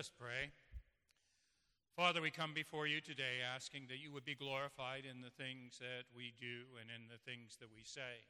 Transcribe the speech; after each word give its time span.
Let's 0.00 0.16
pray. 0.16 0.48
Father, 1.92 2.24
we 2.24 2.32
come 2.32 2.56
before 2.56 2.88
you 2.88 3.04
today 3.04 3.44
asking 3.44 3.92
that 3.92 4.00
you 4.00 4.08
would 4.16 4.24
be 4.24 4.32
glorified 4.32 5.04
in 5.04 5.20
the 5.20 5.36
things 5.36 5.76
that 5.76 6.08
we 6.16 6.32
do 6.40 6.64
and 6.80 6.88
in 6.88 7.12
the 7.12 7.20
things 7.28 7.60
that 7.60 7.68
we 7.68 7.84
say. 7.84 8.24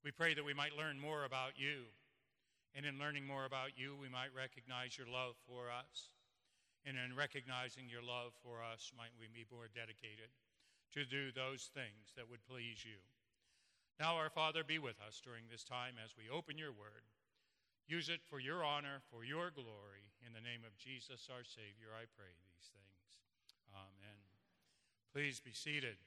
We 0.00 0.08
pray 0.08 0.32
that 0.32 0.48
we 0.48 0.56
might 0.56 0.80
learn 0.80 0.96
more 0.96 1.28
about 1.28 1.60
you, 1.60 1.92
and 2.72 2.88
in 2.88 2.96
learning 2.96 3.28
more 3.28 3.44
about 3.44 3.76
you, 3.76 3.92
we 3.92 4.08
might 4.08 4.32
recognize 4.32 4.96
your 4.96 5.04
love 5.04 5.36
for 5.44 5.68
us. 5.68 6.16
And 6.88 6.96
in 6.96 7.12
recognizing 7.12 7.92
your 7.92 8.00
love 8.00 8.32
for 8.40 8.64
us, 8.64 8.88
might 8.96 9.12
we 9.20 9.28
be 9.28 9.44
more 9.52 9.68
dedicated 9.68 10.32
to 10.96 11.04
do 11.04 11.28
those 11.28 11.68
things 11.76 12.16
that 12.16 12.32
would 12.32 12.48
please 12.48 12.88
you. 12.88 13.04
Now, 14.00 14.16
our 14.16 14.32
Father, 14.32 14.64
be 14.64 14.80
with 14.80 14.96
us 15.04 15.20
during 15.20 15.44
this 15.52 15.60
time 15.60 16.00
as 16.00 16.16
we 16.16 16.32
open 16.32 16.56
your 16.56 16.72
word. 16.72 17.04
Use 17.90 18.08
it 18.08 18.22
for 18.30 18.38
your 18.38 18.62
honor, 18.62 19.02
for 19.10 19.24
your 19.26 19.50
glory. 19.50 20.14
In 20.22 20.30
the 20.30 20.38
name 20.38 20.62
of 20.62 20.78
Jesus, 20.78 21.26
our 21.26 21.42
Savior, 21.42 21.90
I 21.90 22.06
pray 22.14 22.30
these 22.38 22.70
things. 22.70 23.02
Amen. 23.74 24.14
Please 25.10 25.42
be 25.42 25.50
seated. 25.50 25.98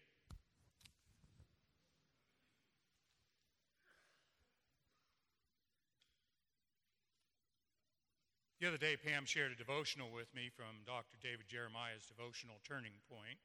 The 8.61 8.71
other 8.71 8.79
day, 8.79 8.95
Pam 8.95 9.25
shared 9.27 9.51
a 9.51 9.59
devotional 9.59 10.07
with 10.07 10.31
me 10.31 10.47
from 10.55 10.87
Dr. 10.87 11.19
David 11.19 11.51
Jeremiah's 11.51 12.07
devotional 12.07 12.63
Turning 12.63 12.95
Point. 13.11 13.43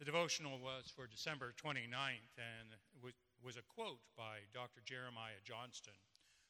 The 0.00 0.04
devotional 0.04 0.58
was 0.58 0.90
for 0.90 1.06
December 1.06 1.54
29th 1.62 2.34
and 2.42 2.74
was 2.98 3.14
was 3.44 3.60
a 3.60 3.68
quote 3.68 4.00
by 4.16 4.40
Dr. 4.56 4.80
Jeremiah 4.88 5.36
Johnston, 5.44 5.92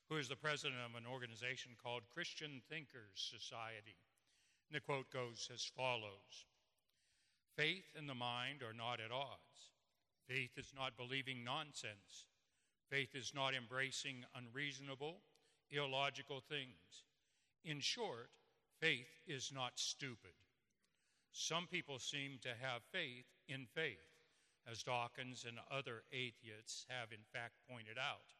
who 0.09 0.17
is 0.17 0.29
the 0.29 0.37
president 0.37 0.81
of 0.85 0.97
an 0.97 1.07
organization 1.11 1.73
called 1.83 2.03
Christian 2.13 2.61
Thinkers 2.69 3.15
Society. 3.15 3.97
And 4.69 4.77
the 4.77 4.81
quote 4.81 5.11
goes 5.11 5.49
as 5.53 5.65
follows 5.77 6.47
Faith 7.57 7.95
and 7.97 8.09
the 8.09 8.15
mind 8.15 8.63
are 8.63 8.75
not 8.75 9.01
at 9.01 9.13
odds. 9.13 9.73
Faith 10.29 10.57
is 10.57 10.73
not 10.75 10.97
believing 10.97 11.45
nonsense. 11.45 12.27
Faith 12.91 13.15
is 13.15 13.33
not 13.35 13.55
embracing 13.55 14.25
unreasonable, 14.35 15.21
illogical 15.71 16.41
things. 16.41 17.05
In 17.65 17.81
short, 17.81 18.31
faith 18.81 19.09
is 19.27 19.53
not 19.55 19.73
stupid. 19.77 20.35
Some 21.33 21.67
people 21.67 21.99
seem 21.99 22.39
to 22.43 22.51
have 22.61 22.83
faith 22.93 23.27
in 23.49 23.67
faith, 23.75 23.99
as 24.71 24.83
Dawkins 24.83 25.45
and 25.47 25.59
other 25.71 26.03
atheists 26.13 26.87
have 26.89 27.13
in 27.13 27.25
fact 27.33 27.55
pointed 27.69 27.99
out. 27.99 28.35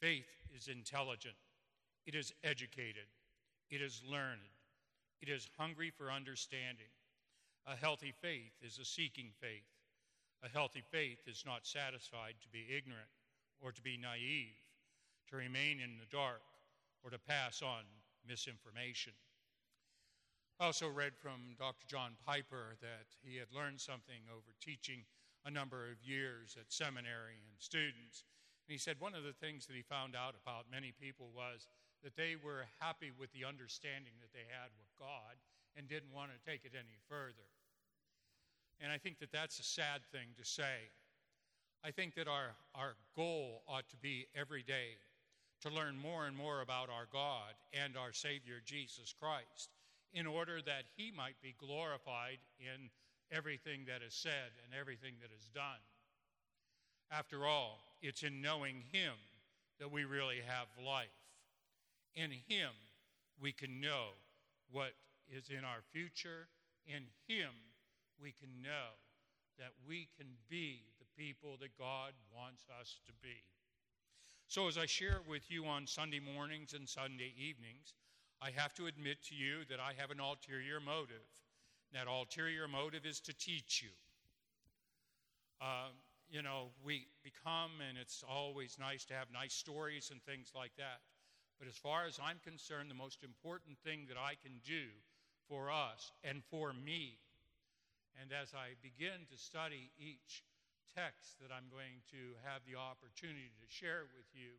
Faith 0.00 0.28
is 0.54 0.68
intelligent, 0.68 1.36
it 2.06 2.14
is 2.14 2.32
educated, 2.44 3.06
it 3.70 3.80
is 3.80 4.02
learned, 4.08 4.40
it 5.20 5.28
is 5.28 5.48
hungry 5.56 5.90
for 5.90 6.10
understanding. 6.10 6.92
A 7.66 7.74
healthy 7.74 8.12
faith 8.12 8.52
is 8.62 8.78
a 8.78 8.84
seeking 8.84 9.30
faith. 9.40 9.66
A 10.44 10.48
healthy 10.48 10.82
faith 10.92 11.26
is 11.26 11.42
not 11.44 11.66
satisfied 11.66 12.34
to 12.42 12.48
be 12.48 12.66
ignorant 12.76 13.08
or 13.60 13.72
to 13.72 13.82
be 13.82 13.96
naive, 13.96 14.54
to 15.30 15.36
remain 15.36 15.80
in 15.80 15.98
the 15.98 16.16
dark, 16.16 16.42
or 17.02 17.10
to 17.10 17.18
pass 17.18 17.62
on 17.62 17.82
misinformation. 18.28 19.12
I 20.60 20.66
also 20.66 20.88
read 20.88 21.16
from 21.16 21.56
Dr. 21.58 21.86
John 21.86 22.12
Piper 22.24 22.76
that 22.80 23.06
he 23.22 23.36
had 23.36 23.52
learned 23.52 23.80
something 23.80 24.22
over 24.30 24.54
teaching 24.60 25.04
a 25.44 25.50
number 25.50 25.90
of 25.90 26.02
years 26.02 26.56
at 26.58 26.72
seminary 26.72 27.38
and 27.48 27.58
students. 27.58 28.24
And 28.66 28.74
he 28.74 28.82
said 28.82 28.98
one 28.98 29.14
of 29.14 29.22
the 29.22 29.32
things 29.32 29.66
that 29.66 29.78
he 29.78 29.82
found 29.86 30.18
out 30.18 30.34
about 30.34 30.66
many 30.66 30.90
people 30.90 31.30
was 31.30 31.68
that 32.02 32.16
they 32.16 32.34
were 32.34 32.66
happy 32.82 33.14
with 33.14 33.30
the 33.32 33.46
understanding 33.46 34.18
that 34.18 34.34
they 34.34 34.46
had 34.50 34.74
with 34.74 34.90
God 34.98 35.38
and 35.78 35.86
didn't 35.86 36.12
want 36.12 36.30
to 36.34 36.50
take 36.50 36.64
it 36.64 36.74
any 36.74 36.98
further. 37.08 37.46
And 38.80 38.90
I 38.90 38.98
think 38.98 39.20
that 39.20 39.30
that's 39.30 39.60
a 39.60 39.64
sad 39.64 40.02
thing 40.10 40.34
to 40.36 40.44
say. 40.44 40.90
I 41.84 41.92
think 41.92 42.14
that 42.16 42.26
our, 42.26 42.56
our 42.74 42.96
goal 43.14 43.62
ought 43.68 43.88
to 43.90 43.96
be 43.96 44.26
every 44.34 44.62
day 44.62 44.98
to 45.62 45.70
learn 45.70 45.96
more 45.96 46.26
and 46.26 46.36
more 46.36 46.60
about 46.60 46.90
our 46.90 47.06
God 47.12 47.54
and 47.72 47.96
our 47.96 48.12
Savior 48.12 48.60
Jesus 48.64 49.14
Christ 49.18 49.70
in 50.12 50.26
order 50.26 50.60
that 50.62 50.84
He 50.96 51.12
might 51.14 51.40
be 51.40 51.54
glorified 51.58 52.38
in 52.58 52.90
everything 53.30 53.84
that 53.86 54.02
is 54.02 54.14
said 54.14 54.58
and 54.64 54.74
everything 54.78 55.14
that 55.22 55.30
is 55.38 55.48
done. 55.54 55.80
After 57.10 57.46
all, 57.46 57.85
it's 58.00 58.22
in 58.22 58.42
knowing 58.42 58.82
Him 58.92 59.14
that 59.78 59.90
we 59.90 60.04
really 60.04 60.40
have 60.46 60.66
life. 60.84 61.08
In 62.14 62.30
Him, 62.30 62.70
we 63.40 63.52
can 63.52 63.80
know 63.80 64.08
what 64.70 64.92
is 65.28 65.50
in 65.50 65.64
our 65.64 65.82
future. 65.92 66.48
In 66.86 67.04
Him, 67.26 67.50
we 68.20 68.32
can 68.32 68.62
know 68.62 68.96
that 69.58 69.72
we 69.86 70.08
can 70.16 70.26
be 70.48 70.80
the 70.98 71.22
people 71.22 71.56
that 71.60 71.78
God 71.78 72.12
wants 72.34 72.64
us 72.80 73.00
to 73.06 73.12
be. 73.22 73.42
So, 74.48 74.68
as 74.68 74.78
I 74.78 74.86
share 74.86 75.20
with 75.28 75.50
you 75.50 75.66
on 75.66 75.86
Sunday 75.86 76.20
mornings 76.20 76.72
and 76.72 76.88
Sunday 76.88 77.34
evenings, 77.36 77.94
I 78.40 78.50
have 78.50 78.74
to 78.74 78.86
admit 78.86 79.22
to 79.24 79.34
you 79.34 79.64
that 79.70 79.80
I 79.80 79.92
have 79.98 80.10
an 80.10 80.20
ulterior 80.20 80.78
motive. 80.78 81.26
That 81.92 82.06
ulterior 82.06 82.68
motive 82.68 83.06
is 83.06 83.20
to 83.20 83.32
teach 83.32 83.82
you. 83.82 83.90
Uh, 85.60 85.88
you 86.30 86.42
know, 86.42 86.70
we 86.84 87.06
become, 87.22 87.78
and 87.88 87.96
it's 87.98 88.24
always 88.26 88.76
nice 88.78 89.04
to 89.06 89.14
have 89.14 89.28
nice 89.32 89.54
stories 89.54 90.10
and 90.10 90.22
things 90.22 90.52
like 90.54 90.72
that. 90.76 91.00
But 91.58 91.68
as 91.68 91.76
far 91.76 92.06
as 92.06 92.18
I'm 92.22 92.38
concerned, 92.44 92.90
the 92.90 92.98
most 92.98 93.22
important 93.22 93.78
thing 93.84 94.06
that 94.08 94.18
I 94.18 94.34
can 94.42 94.60
do 94.66 94.92
for 95.48 95.70
us 95.70 96.12
and 96.24 96.42
for 96.50 96.72
me, 96.72 97.18
and 98.20 98.32
as 98.32 98.52
I 98.52 98.74
begin 98.82 99.24
to 99.30 99.36
study 99.36 99.90
each 99.98 100.42
text 100.96 101.38
that 101.40 101.52
I'm 101.52 101.68
going 101.70 102.00
to 102.10 102.36
have 102.44 102.62
the 102.64 102.76
opportunity 102.76 103.52
to 103.60 103.66
share 103.68 104.08
with 104.16 104.28
you, 104.32 104.56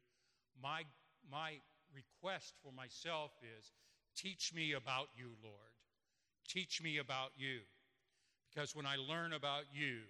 my, 0.62 0.84
my 1.30 1.58
request 1.94 2.54
for 2.64 2.72
myself 2.72 3.32
is 3.42 3.72
teach 4.16 4.54
me 4.54 4.74
about 4.74 5.10
you, 5.18 5.34
Lord. 5.44 5.74
Teach 6.48 6.82
me 6.82 6.98
about 6.98 7.32
you. 7.38 7.60
Because 8.50 8.76
when 8.76 8.86
I 8.86 8.96
learn 8.96 9.34
about 9.34 9.66
you, 9.74 10.02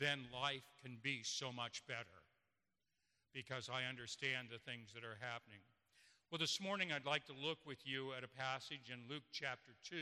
then 0.00 0.26
life 0.32 0.66
can 0.82 0.96
be 1.02 1.20
so 1.22 1.52
much 1.52 1.86
better 1.86 2.24
because 3.32 3.70
I 3.70 3.88
understand 3.88 4.48
the 4.50 4.58
things 4.58 4.90
that 4.94 5.04
are 5.04 5.20
happening. 5.20 5.60
Well, 6.32 6.40
this 6.40 6.60
morning 6.60 6.90
I'd 6.90 7.06
like 7.06 7.26
to 7.26 7.32
look 7.32 7.58
with 7.66 7.78
you 7.84 8.12
at 8.16 8.24
a 8.24 8.28
passage 8.28 8.90
in 8.90 8.98
Luke 9.08 9.28
chapter 9.30 9.76
2. 9.84 9.96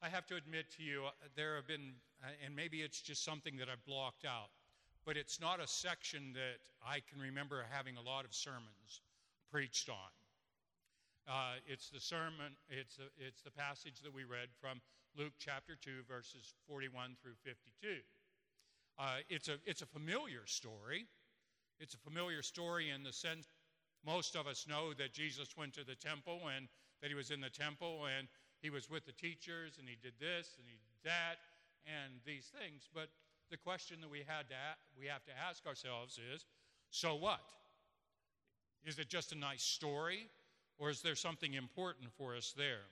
I 0.00 0.08
have 0.08 0.26
to 0.26 0.36
admit 0.36 0.70
to 0.76 0.82
you, 0.82 1.04
there 1.34 1.56
have 1.56 1.66
been 1.66 1.96
uh, 2.24 2.32
and 2.44 2.56
maybe 2.56 2.80
it's 2.80 3.00
just 3.00 3.24
something 3.24 3.56
that 3.58 3.68
I've 3.68 3.84
blocked 3.84 4.24
out, 4.24 4.48
but 5.04 5.16
it's 5.16 5.40
not 5.40 5.60
a 5.60 5.66
section 5.66 6.32
that 6.32 6.62
I 6.80 7.00
can 7.00 7.20
remember 7.20 7.64
having 7.70 7.96
a 7.96 8.02
lot 8.02 8.24
of 8.24 8.34
sermons 8.34 9.02
preached 9.50 9.88
on. 9.88 10.12
Uh, 11.28 11.58
it's 11.66 11.90
the 11.90 12.00
sermon, 12.00 12.54
it's, 12.70 12.98
a, 12.98 13.10
it's 13.18 13.42
the 13.42 13.50
passage 13.50 14.00
that 14.02 14.14
we 14.14 14.22
read 14.22 14.48
from 14.60 14.80
Luke 15.18 15.34
chapter 15.38 15.74
2, 15.74 16.06
verses 16.08 16.54
41 16.68 17.16
through 17.20 17.34
52. 17.42 18.00
Uh, 18.98 19.16
it's, 19.28 19.48
a, 19.48 19.56
it's 19.66 19.82
a 19.82 19.86
familiar 19.86 20.46
story. 20.46 21.06
It's 21.80 21.94
a 21.94 21.98
familiar 21.98 22.42
story 22.42 22.90
in 22.90 23.02
the 23.02 23.12
sense 23.12 23.46
most 24.04 24.36
of 24.36 24.46
us 24.46 24.66
know 24.68 24.94
that 24.94 25.12
Jesus 25.12 25.56
went 25.56 25.74
to 25.74 25.84
the 25.84 25.96
temple 25.96 26.40
and 26.56 26.68
that 27.02 27.08
he 27.08 27.14
was 27.14 27.30
in 27.30 27.40
the 27.40 27.50
temple 27.50 28.06
and 28.16 28.28
he 28.62 28.70
was 28.70 28.88
with 28.88 29.04
the 29.04 29.12
teachers 29.12 29.78
and 29.78 29.88
he 29.88 29.96
did 30.00 30.14
this 30.20 30.54
and 30.58 30.66
he 30.66 30.76
did 30.76 31.10
that 31.10 31.36
and 31.84 32.14
these 32.24 32.52
things. 32.60 32.88
But 32.94 33.08
the 33.50 33.56
question 33.56 34.00
that 34.00 34.10
we, 34.10 34.22
had 34.26 34.48
to, 34.48 34.56
we 34.98 35.06
have 35.06 35.24
to 35.24 35.32
ask 35.48 35.66
ourselves 35.66 36.18
is 36.32 36.44
so 36.90 37.16
what? 37.16 37.40
Is 38.84 38.98
it 38.98 39.08
just 39.08 39.32
a 39.32 39.38
nice 39.38 39.62
story, 39.62 40.28
or 40.78 40.90
is 40.90 41.02
there 41.02 41.16
something 41.16 41.54
important 41.54 42.12
for 42.16 42.36
us 42.36 42.54
there? 42.56 42.86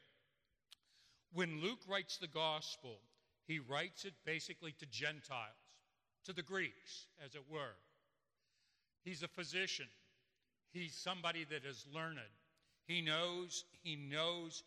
When 1.33 1.61
Luke 1.61 1.81
writes 1.89 2.19
the 2.19 2.27
gospel, 2.27 2.99
he 3.47 3.61
writes 3.61 4.05
it 4.05 4.15
basically 4.25 4.73
to 4.81 4.87
Gentiles, 4.87 5.64
to 6.25 6.32
the 6.32 6.43
Greeks, 6.43 7.06
as 7.25 7.35
it 7.35 7.44
were. 7.50 7.76
He's 9.05 9.23
a 9.23 9.29
physician. 9.29 9.87
He's 10.73 10.94
somebody 10.94 11.44
that 11.50 11.65
is 11.65 11.87
learned. 11.94 12.19
He 12.87 13.00
knows, 13.00 13.65
he 13.82 13.97
knows 13.97 14.62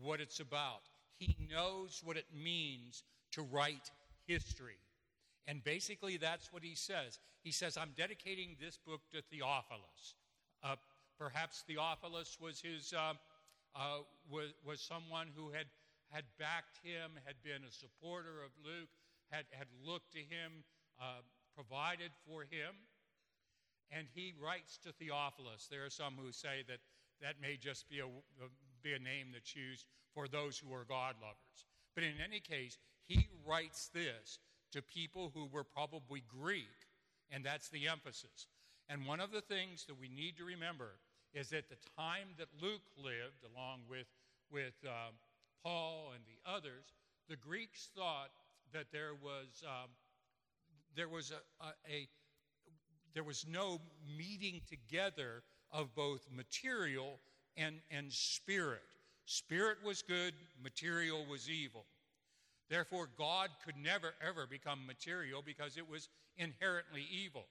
what 0.00 0.20
it's 0.20 0.40
about. 0.40 0.82
He 1.18 1.36
knows 1.50 2.02
what 2.04 2.16
it 2.16 2.26
means 2.34 3.04
to 3.32 3.42
write 3.42 3.90
history. 4.26 4.78
And 5.46 5.62
basically, 5.62 6.16
that's 6.16 6.52
what 6.52 6.62
he 6.62 6.74
says. 6.74 7.18
He 7.42 7.50
says, 7.50 7.76
I'm 7.76 7.92
dedicating 7.96 8.56
this 8.60 8.78
book 8.78 9.00
to 9.12 9.22
Theophilus. 9.22 10.14
Uh, 10.62 10.76
perhaps 11.18 11.64
Theophilus 11.66 12.38
was, 12.40 12.60
his, 12.60 12.92
uh, 12.92 13.14
uh, 13.74 13.98
was, 14.30 14.52
was 14.64 14.80
someone 14.80 15.28
who 15.34 15.50
had, 15.50 15.66
had 16.10 16.24
backed 16.38 16.78
him, 16.82 17.12
had 17.24 17.36
been 17.42 17.66
a 17.68 17.72
supporter 17.72 18.42
of 18.44 18.50
Luke, 18.64 18.88
had, 19.30 19.44
had 19.50 19.66
looked 19.84 20.12
to 20.12 20.18
him, 20.18 20.64
uh, 21.00 21.22
provided 21.54 22.10
for 22.26 22.42
him. 22.42 22.74
And 23.90 24.06
he 24.14 24.32
writes 24.40 24.78
to 24.84 24.92
Theophilus. 24.92 25.68
There 25.70 25.84
are 25.84 25.90
some 25.90 26.14
who 26.16 26.32
say 26.32 26.64
that 26.68 26.78
that 27.20 27.40
may 27.40 27.56
just 27.56 27.88
be 27.88 28.00
a, 28.00 28.06
a 28.06 28.48
be 28.82 28.94
a 28.94 28.98
name 28.98 29.28
that's 29.32 29.54
used 29.54 29.86
for 30.14 30.26
those 30.26 30.58
who 30.58 30.72
are 30.74 30.84
God 30.84 31.14
lovers. 31.20 31.66
But 31.94 32.04
in 32.04 32.14
any 32.24 32.40
case, 32.40 32.78
he 33.04 33.28
writes 33.46 33.88
this 33.94 34.38
to 34.72 34.82
people 34.82 35.30
who 35.34 35.46
were 35.46 35.64
probably 35.64 36.22
Greek, 36.28 36.88
and 37.30 37.44
that's 37.44 37.68
the 37.68 37.88
emphasis. 37.88 38.48
And 38.88 39.06
one 39.06 39.20
of 39.20 39.30
the 39.30 39.40
things 39.40 39.84
that 39.86 39.98
we 39.98 40.08
need 40.08 40.36
to 40.38 40.44
remember 40.44 40.96
is 41.32 41.52
at 41.52 41.68
the 41.68 41.76
time 41.96 42.28
that 42.38 42.48
Luke 42.60 42.82
lived, 42.96 43.44
along 43.54 43.80
with, 43.88 44.06
with 44.50 44.74
uh, 44.84 45.12
Paul 45.62 46.12
and 46.14 46.24
the 46.26 46.50
others, 46.50 46.92
the 47.28 47.36
Greeks 47.36 47.88
thought 47.96 48.30
that 48.72 48.86
there 48.92 49.14
was, 49.14 49.62
um, 49.64 49.88
there 50.96 51.08
was 51.08 51.30
a, 51.32 51.64
a, 51.64 51.94
a 51.94 52.08
there 53.14 53.24
was 53.24 53.44
no 53.48 53.80
meeting 54.16 54.60
together 54.68 55.42
of 55.70 55.94
both 55.94 56.26
material 56.34 57.18
and, 57.56 57.76
and 57.90 58.12
spirit. 58.12 58.80
Spirit 59.26 59.78
was 59.84 60.02
good, 60.02 60.34
material 60.62 61.24
was 61.30 61.48
evil. 61.48 61.84
Therefore, 62.70 63.08
God 63.18 63.50
could 63.64 63.76
never, 63.76 64.14
ever 64.26 64.46
become 64.46 64.86
material 64.86 65.42
because 65.44 65.76
it 65.76 65.88
was 65.88 66.08
inherently 66.36 67.06
evil. 67.10 67.44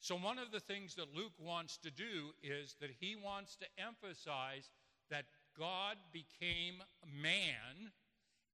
So, 0.00 0.16
one 0.16 0.38
of 0.38 0.50
the 0.50 0.58
things 0.58 0.96
that 0.96 1.14
Luke 1.14 1.34
wants 1.38 1.76
to 1.78 1.90
do 1.90 2.32
is 2.42 2.74
that 2.80 2.90
he 2.98 3.14
wants 3.14 3.56
to 3.56 3.66
emphasize 3.78 4.70
that 5.10 5.26
God 5.56 5.96
became 6.12 6.82
man 7.22 7.92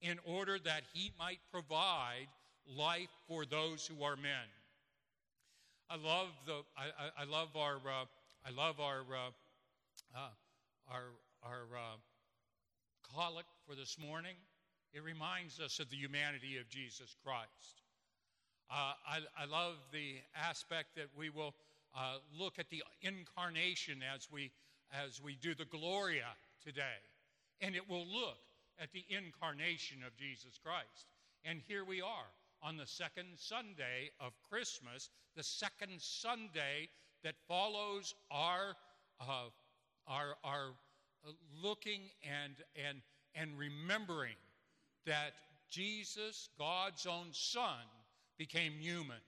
in 0.03 0.19
order 0.27 0.59
that 0.59 0.83
he 0.93 1.13
might 1.19 1.41
provide 1.51 2.29
life 2.77 3.11
for 3.27 3.45
those 3.45 3.87
who 3.87 4.03
are 4.03 4.17
men. 4.17 4.49
I 5.91 5.97
love 5.97 6.29
the 6.47 6.61
I, 6.77 6.85
I, 6.99 7.23
I 7.23 7.25
love 7.25 7.49
our 7.57 7.77
uh, 7.77 8.05
I 8.47 8.51
love 8.51 8.79
our 8.81 9.01
uh, 9.01 9.31
uh, 10.15 10.29
our 10.91 11.05
our 11.43 11.65
uh, 11.77 11.97
collect 13.15 13.49
for 13.67 13.75
this 13.75 13.97
morning. 13.99 14.35
It 14.93 15.03
reminds 15.03 15.61
us 15.61 15.79
of 15.79 15.91
the 15.91 15.97
humanity 15.97 16.59
of 16.59 16.69
Jesus 16.69 17.15
Christ. 17.25 17.83
Uh, 18.71 18.93
I, 19.07 19.21
I, 19.39 19.47
love 19.47 19.77
the 19.93 20.17
aspect 20.35 20.97
that 20.97 21.09
we 21.17 21.31
will 21.31 21.55
uh, 21.97 22.17
look 22.39 22.59
at 22.59 22.69
the 22.69 22.83
incarnation 23.01 24.03
as 24.15 24.29
we 24.31 24.51
as 24.93 25.23
we 25.23 25.37
do 25.37 25.55
the 25.55 25.65
Gloria 25.65 26.37
today, 26.63 27.01
and 27.63 27.75
it 27.75 27.89
will 27.89 28.07
look 28.07 28.39
at 28.79 28.93
the 28.93 29.05
incarnation 29.09 29.99
of 30.07 30.15
Jesus 30.17 30.59
Christ. 30.63 31.07
And 31.45 31.61
here 31.67 31.85
we 31.85 32.03
are 32.03 32.29
on 32.63 32.77
the 32.77 32.87
second 32.87 33.27
Sunday 33.37 34.11
of 34.21 34.33
Christmas, 34.49 35.11
the 35.37 35.43
second 35.43 36.01
Sunday 36.01 36.89
that 37.23 37.35
follows 37.47 38.15
our, 38.31 38.75
uh, 39.21 39.49
our, 40.07 40.37
our 40.45 40.71
looking 41.63 42.03
and, 42.23 42.55
and, 42.77 43.01
and 43.35 43.59
remembering 43.59 44.37
that 45.07 45.33
Jesus, 45.71 46.49
God's 46.59 47.07
own 47.07 47.29
Son, 47.33 47.85
became 48.39 48.73
human. 48.79 49.21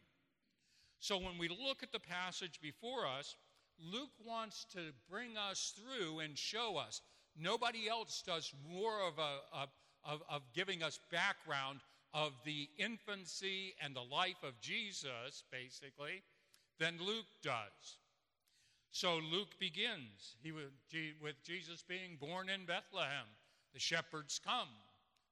So 1.00 1.16
when 1.18 1.38
we 1.38 1.48
look 1.48 1.82
at 1.82 1.92
the 1.92 2.00
passage 2.00 2.60
before 2.62 3.06
us, 3.06 3.36
Luke 3.78 4.10
wants 4.24 4.66
to 4.72 4.92
bring 5.10 5.36
us 5.36 5.74
through 5.76 6.20
and 6.20 6.36
show 6.36 6.76
us. 6.76 7.00
Nobody 7.36 7.88
else 7.88 8.22
does 8.26 8.52
more 8.68 9.00
of, 9.06 9.18
a, 9.18 9.62
of, 10.04 10.22
of 10.28 10.42
giving 10.54 10.82
us 10.82 11.00
background 11.10 11.80
of 12.12 12.32
the 12.44 12.68
infancy 12.78 13.74
and 13.82 13.94
the 13.94 14.00
life 14.00 14.42
of 14.42 14.60
Jesus, 14.60 15.44
basically, 15.50 16.22
than 16.78 16.98
Luke 16.98 17.26
does. 17.42 17.98
So 18.90 19.20
Luke 19.30 19.58
begins 19.60 20.36
he, 20.42 20.52
with 20.52 21.42
Jesus 21.44 21.84
being 21.86 22.16
born 22.20 22.48
in 22.48 22.66
Bethlehem. 22.66 23.26
The 23.72 23.80
shepherds 23.80 24.40
come. 24.44 24.68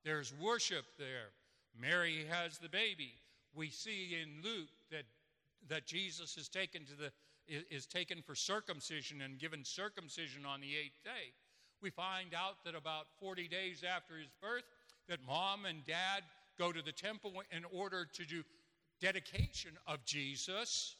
There's 0.04 0.32
worship 0.40 0.84
there. 0.96 1.30
Mary 1.78 2.24
has 2.30 2.58
the 2.58 2.68
baby. 2.68 3.12
We 3.54 3.70
see 3.70 4.16
in 4.22 4.42
Luke 4.44 4.68
that, 4.92 5.04
that 5.68 5.86
Jesus 5.86 6.36
is 6.36 6.48
taken, 6.48 6.84
to 6.86 6.94
the, 6.94 7.12
is 7.48 7.86
taken 7.86 8.22
for 8.22 8.36
circumcision 8.36 9.22
and 9.22 9.38
given 9.38 9.64
circumcision 9.64 10.46
on 10.46 10.60
the 10.60 10.76
eighth 10.76 11.02
day. 11.02 11.32
We 11.82 11.90
find 11.90 12.34
out 12.34 12.64
that 12.64 12.76
about 12.76 13.06
40 13.20 13.48
days 13.48 13.82
after 13.82 14.16
his 14.18 14.30
birth, 14.40 14.64
that 15.08 15.18
mom 15.26 15.64
and 15.64 15.84
dad 15.86 16.22
go 16.58 16.72
to 16.72 16.82
the 16.82 16.92
temple 16.92 17.32
in 17.56 17.64
order 17.72 18.06
to 18.14 18.24
do 18.24 18.42
dedication 19.00 19.72
of 19.86 20.04
Jesus, 20.04 20.96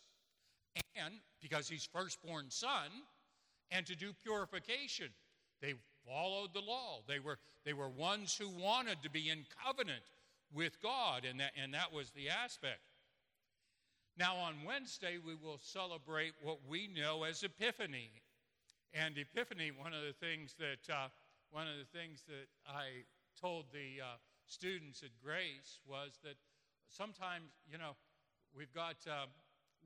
and 0.97 1.15
because 1.43 1.69
he's 1.69 1.89
firstborn 1.93 2.47
son, 2.49 2.91
and 3.71 3.87
to 3.87 3.97
do 3.97 4.13
purification. 4.23 5.09
They 5.61 5.75
followed 6.07 6.55
the 6.55 6.61
law. 6.61 7.01
They 7.07 7.19
were, 7.19 7.39
they 7.65 7.73
were 7.73 7.89
ones 7.89 8.37
who 8.41 8.49
wanted 8.49 9.03
to 9.03 9.11
be 9.11 9.29
in 9.29 9.45
covenant 9.65 10.03
with 10.55 10.81
God, 10.83 11.25
and 11.29 11.41
that, 11.41 11.53
and 11.61 11.75
that 11.75 11.93
was 11.93 12.11
the 12.11 12.29
aspect. 12.29 12.81
Now, 14.17 14.37
on 14.37 14.55
Wednesday, 14.67 15.19
we 15.25 15.35
will 15.35 15.61
celebrate 15.61 16.33
what 16.43 16.59
we 16.69 16.89
know 16.89 17.25
as 17.25 17.43
Epiphany. 17.43 18.11
And 18.93 19.17
Epiphany, 19.17 19.71
one 19.71 19.93
of 19.93 20.03
the 20.03 20.15
things 20.15 20.55
that, 20.59 20.93
uh, 20.93 21.09
one 21.51 21.69
of 21.69 21.75
the 21.79 21.99
things 21.99 22.25
that 22.27 22.49
I 22.67 23.05
told 23.41 23.67
the 23.73 24.03
uh, 24.03 24.17
students 24.49 25.03
at 25.03 25.11
Grace 25.23 25.81
was 25.87 26.19
that 26.25 26.37
sometimes, 26.89 27.53
you 27.71 27.79
know, 27.79 27.93
we've 28.57 28.73
got, 28.73 28.97
uh, 29.07 29.29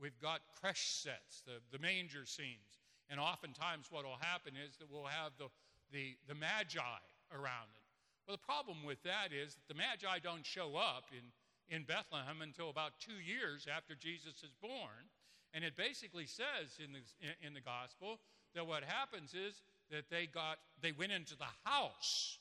we've 0.00 0.18
got 0.20 0.40
creche 0.60 1.02
sets, 1.02 1.42
the, 1.46 1.58
the 1.70 1.78
manger 1.78 2.24
scenes. 2.24 2.80
And 3.10 3.20
oftentimes 3.20 3.86
what 3.90 4.04
will 4.04 4.20
happen 4.20 4.54
is 4.56 4.76
that 4.78 4.88
we'll 4.90 5.10
have 5.10 5.32
the, 5.36 5.48
the, 5.92 6.16
the 6.28 6.34
magi 6.34 7.02
around 7.34 7.68
it. 7.74 7.86
Well, 8.26 8.38
the 8.38 8.46
problem 8.46 8.86
with 8.86 9.02
that 9.02 9.34
is 9.34 9.54
that 9.54 9.66
the 9.68 9.74
magi 9.74 10.18
don't 10.22 10.46
show 10.46 10.76
up 10.76 11.10
in, 11.10 11.26
in 11.74 11.82
Bethlehem 11.82 12.40
until 12.40 12.70
about 12.70 12.92
two 13.00 13.18
years 13.18 13.66
after 13.66 13.94
Jesus 13.94 14.42
is 14.42 14.54
born. 14.62 15.10
And 15.52 15.64
it 15.64 15.76
basically 15.76 16.26
says 16.26 16.78
in 16.78 16.94
the, 16.94 17.02
in 17.46 17.52
the 17.52 17.60
gospel 17.60 18.20
that 18.54 18.66
what 18.66 18.84
happens 18.84 19.34
is 19.34 19.60
that 19.90 20.08
they 20.08 20.26
got 20.26 20.56
they 20.80 20.92
went 20.92 21.12
into 21.12 21.36
the 21.36 21.52
house 21.64 22.38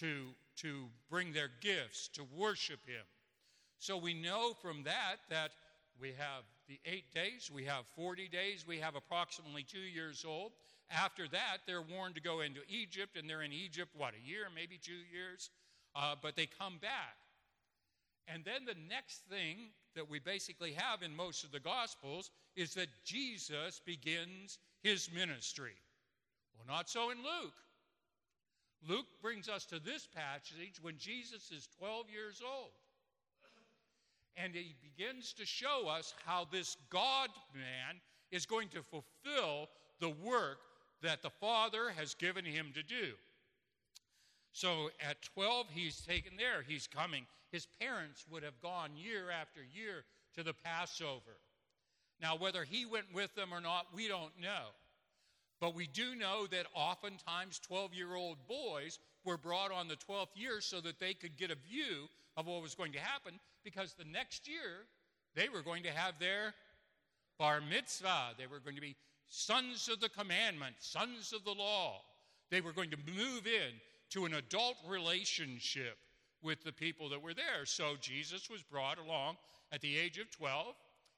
to, 0.00 0.26
to 0.56 0.86
bring 1.10 1.32
their 1.32 1.50
gifts, 1.60 2.08
to 2.08 2.24
worship 2.36 2.80
Him. 2.86 3.04
So 3.78 3.96
we 3.96 4.14
know 4.14 4.54
from 4.60 4.82
that 4.84 5.16
that 5.30 5.52
we 6.00 6.08
have 6.18 6.44
the 6.68 6.80
eight 6.84 7.12
days, 7.14 7.50
we 7.52 7.64
have 7.64 7.84
40 7.96 8.28
days, 8.28 8.64
we 8.66 8.78
have 8.78 8.94
approximately 8.94 9.62
two 9.62 9.78
years 9.78 10.24
old. 10.26 10.52
After 10.90 11.28
that, 11.28 11.58
they're 11.66 11.82
warned 11.82 12.14
to 12.14 12.20
go 12.20 12.40
into 12.40 12.60
Egypt, 12.68 13.16
and 13.16 13.28
they're 13.28 13.42
in 13.42 13.52
Egypt, 13.52 13.90
what, 13.96 14.14
a 14.14 14.28
year, 14.28 14.46
maybe 14.54 14.78
two 14.82 15.00
years? 15.12 15.50
Uh, 15.94 16.14
but 16.20 16.36
they 16.36 16.46
come 16.46 16.78
back. 16.80 17.16
And 18.26 18.44
then 18.44 18.64
the 18.64 18.76
next 18.88 19.22
thing 19.30 19.70
that 19.94 20.08
we 20.08 20.18
basically 20.18 20.72
have 20.72 21.02
in 21.02 21.16
most 21.16 21.44
of 21.44 21.50
the 21.50 21.60
Gospels 21.60 22.30
is 22.56 22.74
that 22.74 22.88
Jesus 23.04 23.80
begins 23.84 24.58
his 24.82 25.10
ministry. 25.12 25.74
Well, 26.54 26.66
not 26.66 26.88
so 26.88 27.10
in 27.10 27.18
Luke. 27.18 27.54
Luke 28.86 29.06
brings 29.22 29.48
us 29.48 29.64
to 29.66 29.78
this 29.78 30.06
passage 30.06 30.80
when 30.80 30.96
Jesus 30.98 31.50
is 31.50 31.68
12 31.78 32.06
years 32.10 32.42
old. 32.44 32.70
And 34.36 34.54
he 34.54 34.76
begins 34.82 35.32
to 35.34 35.44
show 35.44 35.88
us 35.88 36.14
how 36.24 36.46
this 36.50 36.76
God 36.90 37.30
man 37.54 38.00
is 38.30 38.46
going 38.46 38.68
to 38.68 38.82
fulfill 38.82 39.68
the 40.00 40.10
work 40.10 40.58
that 41.02 41.22
the 41.22 41.30
Father 41.30 41.90
has 41.96 42.14
given 42.14 42.44
him 42.44 42.72
to 42.74 42.82
do. 42.82 43.14
So 44.52 44.90
at 45.00 45.22
12, 45.34 45.66
he's 45.72 46.00
taken 46.00 46.32
there. 46.36 46.62
He's 46.66 46.86
coming. 46.86 47.26
His 47.50 47.66
parents 47.80 48.24
would 48.30 48.42
have 48.42 48.60
gone 48.60 48.90
year 48.96 49.30
after 49.30 49.60
year 49.62 50.04
to 50.36 50.42
the 50.42 50.54
Passover. 50.54 51.38
Now, 52.20 52.36
whether 52.36 52.64
he 52.64 52.84
went 52.84 53.06
with 53.14 53.34
them 53.34 53.52
or 53.52 53.60
not, 53.60 53.86
we 53.94 54.08
don't 54.08 54.32
know. 54.40 54.70
But 55.60 55.74
we 55.74 55.86
do 55.88 56.14
know 56.14 56.46
that 56.46 56.66
oftentimes 56.74 57.58
12 57.58 57.94
year 57.94 58.14
old 58.14 58.38
boys 58.46 58.98
were 59.24 59.36
brought 59.36 59.72
on 59.72 59.88
the 59.88 59.96
12th 59.96 60.36
year 60.36 60.60
so 60.60 60.80
that 60.80 61.00
they 61.00 61.14
could 61.14 61.36
get 61.36 61.50
a 61.50 61.56
view 61.56 62.08
of 62.36 62.46
what 62.46 62.62
was 62.62 62.74
going 62.74 62.92
to 62.92 63.00
happen 63.00 63.40
because 63.64 63.94
the 63.94 64.04
next 64.04 64.48
year 64.48 64.86
they 65.34 65.48
were 65.48 65.62
going 65.62 65.82
to 65.82 65.90
have 65.90 66.14
their 66.20 66.54
bar 67.38 67.60
mitzvah. 67.60 68.34
They 68.38 68.46
were 68.46 68.60
going 68.60 68.76
to 68.76 68.82
be 68.82 68.96
sons 69.28 69.88
of 69.88 70.00
the 70.00 70.08
commandment, 70.08 70.76
sons 70.78 71.32
of 71.32 71.44
the 71.44 71.52
law. 71.52 72.02
They 72.50 72.60
were 72.60 72.72
going 72.72 72.90
to 72.90 72.96
move 73.14 73.46
in 73.46 73.72
to 74.10 74.24
an 74.24 74.34
adult 74.34 74.76
relationship 74.88 75.98
with 76.42 76.62
the 76.62 76.72
people 76.72 77.08
that 77.10 77.20
were 77.20 77.34
there. 77.34 77.64
So 77.64 77.94
Jesus 78.00 78.48
was 78.48 78.62
brought 78.62 78.98
along 78.98 79.36
at 79.72 79.80
the 79.80 79.98
age 79.98 80.18
of 80.18 80.30
12, 80.30 80.74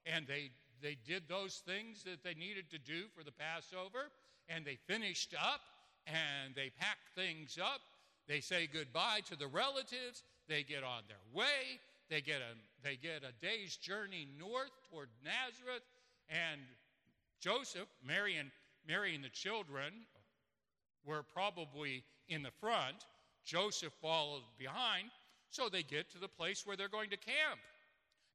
and 0.07 0.27
they, 0.27 0.51
they 0.83 0.97
did 1.07 1.29
those 1.29 1.63
things 1.67 2.03
that 2.05 2.25
they 2.25 2.35
needed 2.35 2.71
to 2.71 2.79
do 2.79 3.05
for 3.15 3.23
the 3.23 3.31
Passover 3.31 4.11
and 4.51 4.65
they 4.65 4.77
finished 4.87 5.35
up 5.35 5.61
and 6.07 6.55
they 6.55 6.71
pack 6.79 6.99
things 7.15 7.59
up. 7.63 7.81
They 8.29 8.41
say 8.41 8.69
goodbye 8.73 9.21
to 9.31 9.37
the 9.37 9.47
relatives. 9.47 10.25
They 10.49 10.63
get 10.63 10.83
on 10.83 11.03
their 11.09 11.23
way. 11.33 11.81
They 12.11 12.21
get 12.21 12.41
a, 12.41 12.57
they 12.83 12.97
get 12.97 13.23
a 13.23 13.33
day's 13.45 13.77
journey 13.77 14.27
north 14.39 14.73
toward 14.91 15.09
Nazareth. 15.25 15.83
And 16.29 16.61
Joseph, 17.41 17.89
Mary 18.05 18.37
and, 18.37 18.51
Mary 18.87 19.15
and 19.15 19.25
the 19.25 19.31
children, 19.31 19.93
were 21.05 21.23
probably 21.33 22.05
in 22.29 22.43
the 22.43 22.51
front, 22.61 23.07
Joseph 23.45 23.93
followed 24.03 24.43
behind, 24.59 25.09
so 25.51 25.69
they 25.69 25.83
get 25.83 26.11
to 26.11 26.19
the 26.19 26.29
place 26.29 26.67
where 26.67 26.77
they're 26.77 26.89
going 26.89 27.11
to 27.11 27.17
camp. 27.17 27.61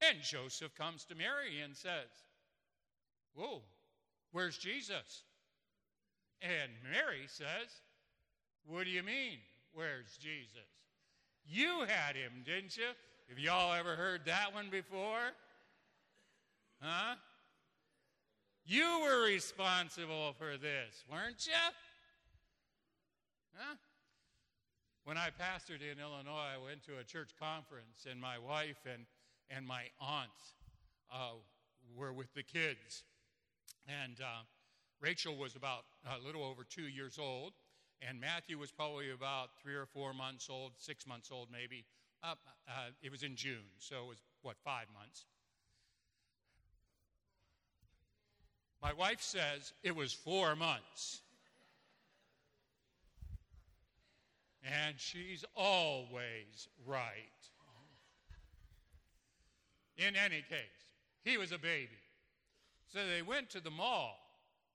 And 0.02 0.18
Joseph 0.22 0.74
comes 0.74 1.04
to 1.06 1.14
Mary 1.14 1.60
and 1.62 1.74
says, 1.74 2.10
Whoa, 3.34 3.62
where's 4.32 4.58
Jesus? 4.58 5.22
And 6.42 6.70
Mary 6.90 7.26
says, 7.26 7.82
What 8.66 8.84
do 8.84 8.90
you 8.90 9.02
mean, 9.02 9.38
where's 9.72 10.16
Jesus? 10.18 10.68
You 11.44 11.84
had 11.86 12.16
him, 12.16 12.42
didn't 12.44 12.76
you? 12.76 12.88
Have 13.28 13.38
y'all 13.38 13.72
ever 13.72 13.96
heard 13.96 14.22
that 14.26 14.54
one 14.54 14.68
before? 14.70 15.32
Huh? 16.80 17.16
You 18.64 19.00
were 19.02 19.24
responsible 19.24 20.34
for 20.38 20.56
this, 20.56 21.04
weren't 21.10 21.46
you? 21.46 21.52
Huh? 23.54 23.76
When 25.04 25.16
I 25.16 25.28
pastored 25.28 25.82
in 25.82 26.00
Illinois, 26.00 26.54
I 26.54 26.62
went 26.62 26.82
to 26.86 26.98
a 26.98 27.04
church 27.04 27.30
conference, 27.38 28.06
and 28.10 28.20
my 28.20 28.38
wife 28.38 28.78
and, 28.92 29.06
and 29.48 29.64
my 29.64 29.84
aunt 30.00 30.30
uh, 31.12 31.34
were 31.96 32.12
with 32.12 32.34
the 32.34 32.42
kids. 32.42 33.04
And 33.86 34.20
uh, 34.20 34.42
Rachel 35.00 35.36
was 35.36 35.56
about 35.56 35.84
a 36.06 36.24
little 36.24 36.44
over 36.44 36.64
two 36.64 36.88
years 36.88 37.18
old, 37.18 37.52
and 38.00 38.20
Matthew 38.20 38.58
was 38.58 38.70
probably 38.70 39.10
about 39.10 39.50
three 39.62 39.74
or 39.74 39.86
four 39.86 40.12
months 40.12 40.48
old, 40.50 40.72
six 40.76 41.06
months 41.06 41.30
old 41.30 41.48
maybe. 41.52 41.84
Uh, 42.22 42.34
uh, 42.68 42.72
it 43.02 43.10
was 43.10 43.22
in 43.22 43.36
June, 43.36 43.66
so 43.78 43.96
it 44.04 44.08
was, 44.08 44.18
what, 44.42 44.56
five 44.64 44.86
months. 44.98 45.24
My 48.82 48.92
wife 48.92 49.20
says 49.20 49.72
it 49.82 49.94
was 49.94 50.12
four 50.12 50.56
months. 50.56 51.20
And 54.62 54.96
she's 54.98 55.44
always 55.54 56.68
right. 56.86 57.14
In 59.96 60.14
any 60.16 60.42
case, 60.48 60.58
he 61.24 61.38
was 61.38 61.52
a 61.52 61.58
baby. 61.58 61.88
So 62.88 63.00
they 63.06 63.22
went 63.22 63.50
to 63.50 63.60
the 63.60 63.70
mall. 63.70 64.18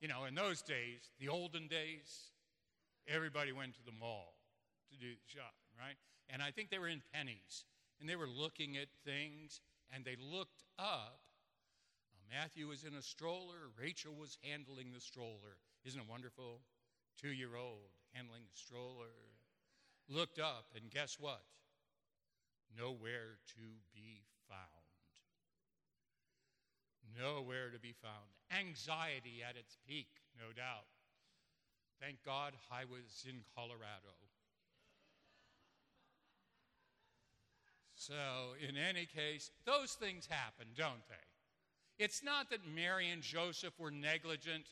You 0.01 0.07
know, 0.07 0.25
in 0.25 0.33
those 0.33 0.63
days, 0.63 1.11
the 1.19 1.29
olden 1.29 1.67
days, 1.67 2.33
everybody 3.07 3.51
went 3.51 3.75
to 3.75 3.85
the 3.85 3.91
mall 3.91 4.33
to 4.91 4.97
do 4.97 5.13
the 5.13 5.27
shopping, 5.27 5.69
right? 5.77 5.95
And 6.27 6.41
I 6.41 6.49
think 6.49 6.71
they 6.71 6.79
were 6.79 6.89
in 6.89 7.03
Penney's 7.13 7.65
And 7.99 8.09
they 8.09 8.15
were 8.15 8.27
looking 8.27 8.77
at 8.77 8.87
things, 9.05 9.61
and 9.93 10.03
they 10.03 10.17
looked 10.19 10.63
up. 10.79 11.21
Uh, 12.09 12.33
Matthew 12.33 12.67
was 12.67 12.83
in 12.83 12.95
a 12.95 13.01
stroller, 13.01 13.69
Rachel 13.79 14.15
was 14.15 14.39
handling 14.41 14.91
the 14.91 14.99
stroller. 14.99 15.61
Isn't 15.85 16.01
it 16.01 16.09
wonderful? 16.09 16.61
Two 17.21 17.29
year 17.29 17.55
old 17.55 17.93
handling 18.11 18.41
the 18.51 18.57
stroller. 18.57 19.13
Looked 20.09 20.39
up, 20.39 20.65
and 20.75 20.89
guess 20.89 21.17
what? 21.19 21.43
Nowhere 22.75 23.37
to 23.53 23.61
be 23.93 24.23
found 24.49 24.80
nowhere 27.17 27.69
to 27.69 27.79
be 27.79 27.93
found. 27.93 28.29
Anxiety 28.51 29.41
at 29.47 29.55
its 29.55 29.77
peak, 29.87 30.09
no 30.37 30.53
doubt. 30.53 30.87
Thank 32.01 32.23
God 32.25 32.53
I 32.71 32.85
was 32.85 33.25
in 33.27 33.43
Colorado. 33.55 34.17
So, 38.01 38.55
in 38.67 38.77
any 38.77 39.05
case, 39.05 39.51
those 39.63 39.91
things 39.93 40.25
happen, 40.25 40.65
don't 40.75 41.07
they? 41.07 42.03
It's 42.03 42.23
not 42.23 42.49
that 42.49 42.65
Mary 42.65 43.11
and 43.11 43.21
Joseph 43.21 43.79
were 43.79 43.91
negligent, 43.91 44.65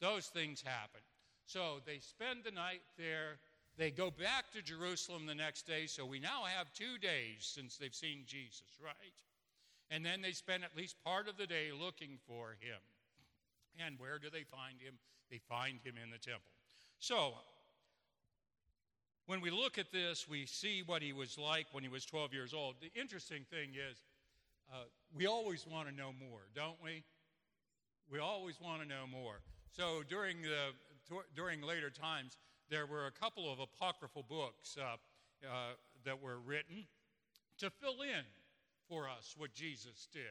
those 0.00 0.28
things 0.28 0.62
happen. 0.62 1.02
So, 1.44 1.80
they 1.84 1.98
spend 1.98 2.44
the 2.44 2.50
night 2.50 2.80
there. 2.96 3.36
They 3.76 3.90
go 3.90 4.10
back 4.10 4.50
to 4.52 4.62
Jerusalem 4.62 5.26
the 5.26 5.34
next 5.34 5.66
day. 5.66 5.86
So, 5.86 6.06
we 6.06 6.20
now 6.20 6.44
have 6.44 6.72
two 6.72 6.96
days 6.96 7.40
since 7.40 7.76
they've 7.76 7.94
seen 7.94 8.22
Jesus, 8.26 8.80
right? 8.82 8.94
And 9.90 10.04
then 10.04 10.20
they 10.20 10.32
spend 10.32 10.64
at 10.64 10.76
least 10.76 10.96
part 11.04 11.28
of 11.28 11.36
the 11.36 11.46
day 11.46 11.70
looking 11.72 12.18
for 12.26 12.56
him. 12.60 12.80
And 13.84 13.98
where 13.98 14.18
do 14.18 14.28
they 14.30 14.42
find 14.42 14.80
him? 14.80 14.94
They 15.30 15.38
find 15.38 15.78
him 15.82 15.94
in 16.02 16.10
the 16.10 16.18
temple. 16.18 16.50
So, 16.98 17.34
when 19.26 19.40
we 19.40 19.50
look 19.50 19.78
at 19.78 19.92
this, 19.92 20.28
we 20.28 20.46
see 20.46 20.82
what 20.84 21.02
he 21.02 21.12
was 21.12 21.38
like 21.38 21.66
when 21.72 21.82
he 21.82 21.88
was 21.88 22.04
12 22.04 22.32
years 22.32 22.54
old. 22.54 22.76
The 22.80 22.90
interesting 22.98 23.44
thing 23.50 23.70
is, 23.70 24.02
uh, 24.72 24.84
we 25.14 25.26
always 25.26 25.66
want 25.66 25.88
to 25.88 25.94
know 25.94 26.12
more, 26.18 26.40
don't 26.54 26.82
we? 26.82 27.04
We 28.10 28.18
always 28.18 28.60
want 28.60 28.82
to 28.82 28.88
know 28.88 29.06
more. 29.10 29.40
So, 29.70 30.02
during, 30.08 30.42
the, 30.42 30.72
during 31.36 31.62
later 31.62 31.90
times, 31.90 32.36
there 32.68 32.86
were 32.86 33.06
a 33.06 33.12
couple 33.12 33.50
of 33.50 33.60
apocryphal 33.60 34.24
books 34.28 34.76
uh, 34.78 34.96
uh, 35.46 35.74
that 36.04 36.20
were 36.20 36.38
written 36.38 36.86
to 37.58 37.70
fill 37.70 38.02
in 38.02 38.24
for 38.88 39.08
us 39.08 39.34
what 39.36 39.52
Jesus 39.54 40.08
did. 40.12 40.22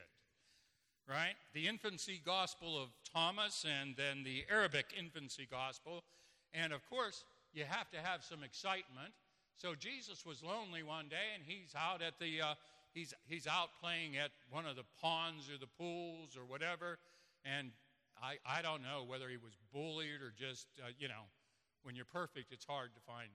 Right? 1.08 1.36
The 1.54 1.68
infancy 1.68 2.22
gospel 2.26 2.82
of 2.82 2.90
Thomas 3.14 3.66
and 3.66 3.96
then 3.96 4.24
the 4.24 4.44
Arabic 4.52 4.88
infancy 4.98 5.48
gospel. 5.50 6.04
And 6.54 6.74
of 6.74 6.82
course, 6.90 7.24
you 7.54 7.64
have 7.64 7.90
to 7.92 7.98
have 7.98 8.24
some 8.24 8.44
excitement. 8.44 9.14
So 9.56 9.74
Jesus 9.74 10.26
was 10.26 10.44
lonely 10.44 10.84
one 10.84 11.08
day 11.08 11.34
and 11.34 11.44
he's 11.46 11.74
out 11.76 12.02
at 12.02 12.20
the 12.20 12.42
uh, 12.42 12.54
he's 12.94 13.14
he's 13.28 13.48
out 13.48 13.70
playing 13.82 14.18
at 14.18 14.32
one 14.52 14.66
of 14.66 14.76
the 14.76 14.84
ponds 15.02 15.50
or 15.50 15.58
the 15.58 15.72
pools 15.80 16.36
or 16.38 16.46
whatever 16.46 17.00
and 17.46 17.72
I, 18.22 18.38
I 18.46 18.62
don't 18.62 18.82
know 18.82 19.06
whether 19.06 19.30
he 19.30 19.38
was 19.38 19.54
bullied 19.74 20.22
or 20.22 20.34
just, 20.34 20.68
uh, 20.82 20.90
you 20.98 21.08
know, 21.08 21.30
when 21.84 21.96
you're 21.96 22.10
perfect, 22.10 22.52
it's 22.52 22.66
hard 22.66 22.94
to 22.96 23.02
find 23.06 23.30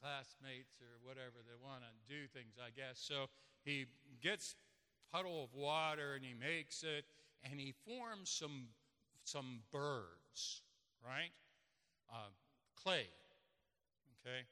classmates 0.00 0.78
or 0.80 1.00
whatever 1.02 1.42
that 1.44 1.58
want 1.60 1.82
to 1.82 1.92
do 2.08 2.26
things, 2.28 2.56
I 2.60 2.70
guess. 2.70 3.00
So 3.00 3.26
he 3.64 3.86
gets 4.22 4.54
puddle 5.12 5.44
of 5.44 5.54
water 5.54 6.14
and 6.14 6.24
he 6.24 6.34
makes 6.34 6.82
it 6.82 7.04
and 7.42 7.60
he 7.60 7.74
forms 7.84 8.30
some 8.30 8.68
some 9.24 9.66
birds, 9.72 10.62
right? 11.02 11.34
Uh, 12.06 12.30
clay, 12.78 13.10
okay, 14.22 14.46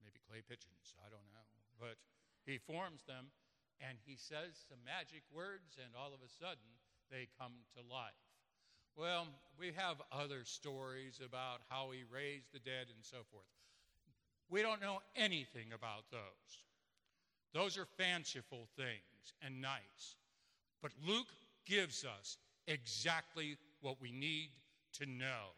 maybe 0.00 0.16
clay 0.24 0.40
pigeons, 0.40 0.96
I 1.04 1.12
don't 1.12 1.28
know, 1.28 1.44
but 1.76 2.00
he 2.46 2.56
forms 2.56 3.04
them 3.04 3.28
and 3.84 3.98
he 4.06 4.16
says 4.16 4.56
some 4.68 4.80
magic 4.80 5.24
words 5.28 5.76
and 5.76 5.92
all 5.92 6.16
of 6.16 6.24
a 6.24 6.30
sudden 6.40 6.80
they 7.10 7.28
come 7.36 7.68
to 7.76 7.84
life. 7.84 8.16
Well, 8.96 9.26
we 9.58 9.72
have 9.76 10.00
other 10.12 10.44
stories 10.44 11.20
about 11.20 11.60
how 11.68 11.90
he 11.90 12.04
raised 12.08 12.52
the 12.52 12.62
dead 12.62 12.86
and 12.94 13.02
so 13.02 13.26
forth. 13.30 13.50
We 14.50 14.62
don't 14.62 14.80
know 14.80 14.98
anything 15.16 15.72
about 15.74 16.04
those. 16.10 16.20
Those 17.52 17.78
are 17.78 17.86
fanciful 17.96 18.68
things 18.76 19.34
and 19.42 19.60
nice. 19.60 20.16
But 20.82 20.92
Luke 21.06 21.28
gives 21.64 22.04
us 22.04 22.36
exactly 22.66 23.56
what 23.80 24.00
we 24.00 24.10
need 24.12 24.50
to 24.94 25.06
know 25.06 25.52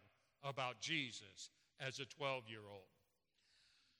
about 0.44 0.80
Jesus 0.80 1.50
as 1.80 1.98
a 1.98 2.04
12 2.04 2.44
year 2.48 2.60
old. 2.70 2.82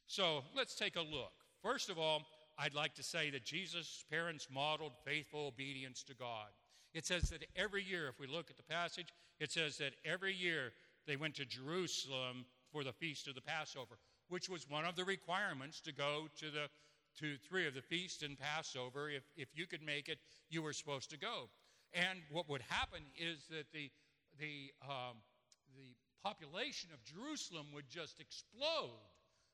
So 0.06 0.42
let's 0.54 0.74
take 0.74 0.96
a 0.96 1.00
look. 1.00 1.32
First 1.62 1.90
of 1.90 1.98
all, 1.98 2.22
I'd 2.58 2.74
like 2.74 2.94
to 2.94 3.02
say 3.02 3.30
that 3.30 3.44
Jesus' 3.44 4.04
parents 4.10 4.48
modeled 4.52 4.92
faithful 5.04 5.48
obedience 5.48 6.02
to 6.04 6.14
God. 6.14 6.48
It 6.94 7.04
says 7.04 7.28
that 7.30 7.44
every 7.56 7.82
year, 7.82 8.08
if 8.08 8.18
we 8.18 8.26
look 8.26 8.50
at 8.50 8.56
the 8.56 8.62
passage, 8.62 9.08
it 9.40 9.52
says 9.52 9.76
that 9.78 9.92
every 10.04 10.32
year 10.32 10.72
they 11.06 11.16
went 11.16 11.34
to 11.34 11.44
Jerusalem 11.44 12.46
for 12.72 12.84
the 12.84 12.92
feast 12.92 13.28
of 13.28 13.34
the 13.34 13.42
Passover 13.42 13.98
which 14.28 14.48
was 14.48 14.68
one 14.68 14.84
of 14.84 14.96
the 14.96 15.04
requirements 15.04 15.80
to 15.80 15.92
go 15.92 16.28
to 16.38 16.50
the 16.50 16.68
to 17.20 17.36
three 17.48 17.66
of 17.66 17.74
the 17.74 17.82
feast 17.82 18.22
and 18.22 18.38
Passover. 18.38 19.08
If, 19.08 19.22
if 19.36 19.48
you 19.54 19.66
could 19.66 19.82
make 19.82 20.08
it, 20.08 20.18
you 20.50 20.62
were 20.62 20.72
supposed 20.72 21.10
to 21.10 21.18
go. 21.18 21.48
And 21.94 22.18
what 22.30 22.48
would 22.48 22.62
happen 22.68 23.00
is 23.16 23.46
that 23.48 23.72
the, 23.72 23.90
the, 24.38 24.72
um, 24.82 25.16
the 25.74 25.94
population 26.22 26.90
of 26.92 27.02
Jerusalem 27.04 27.66
would 27.72 27.88
just 27.88 28.20
explode 28.20 29.00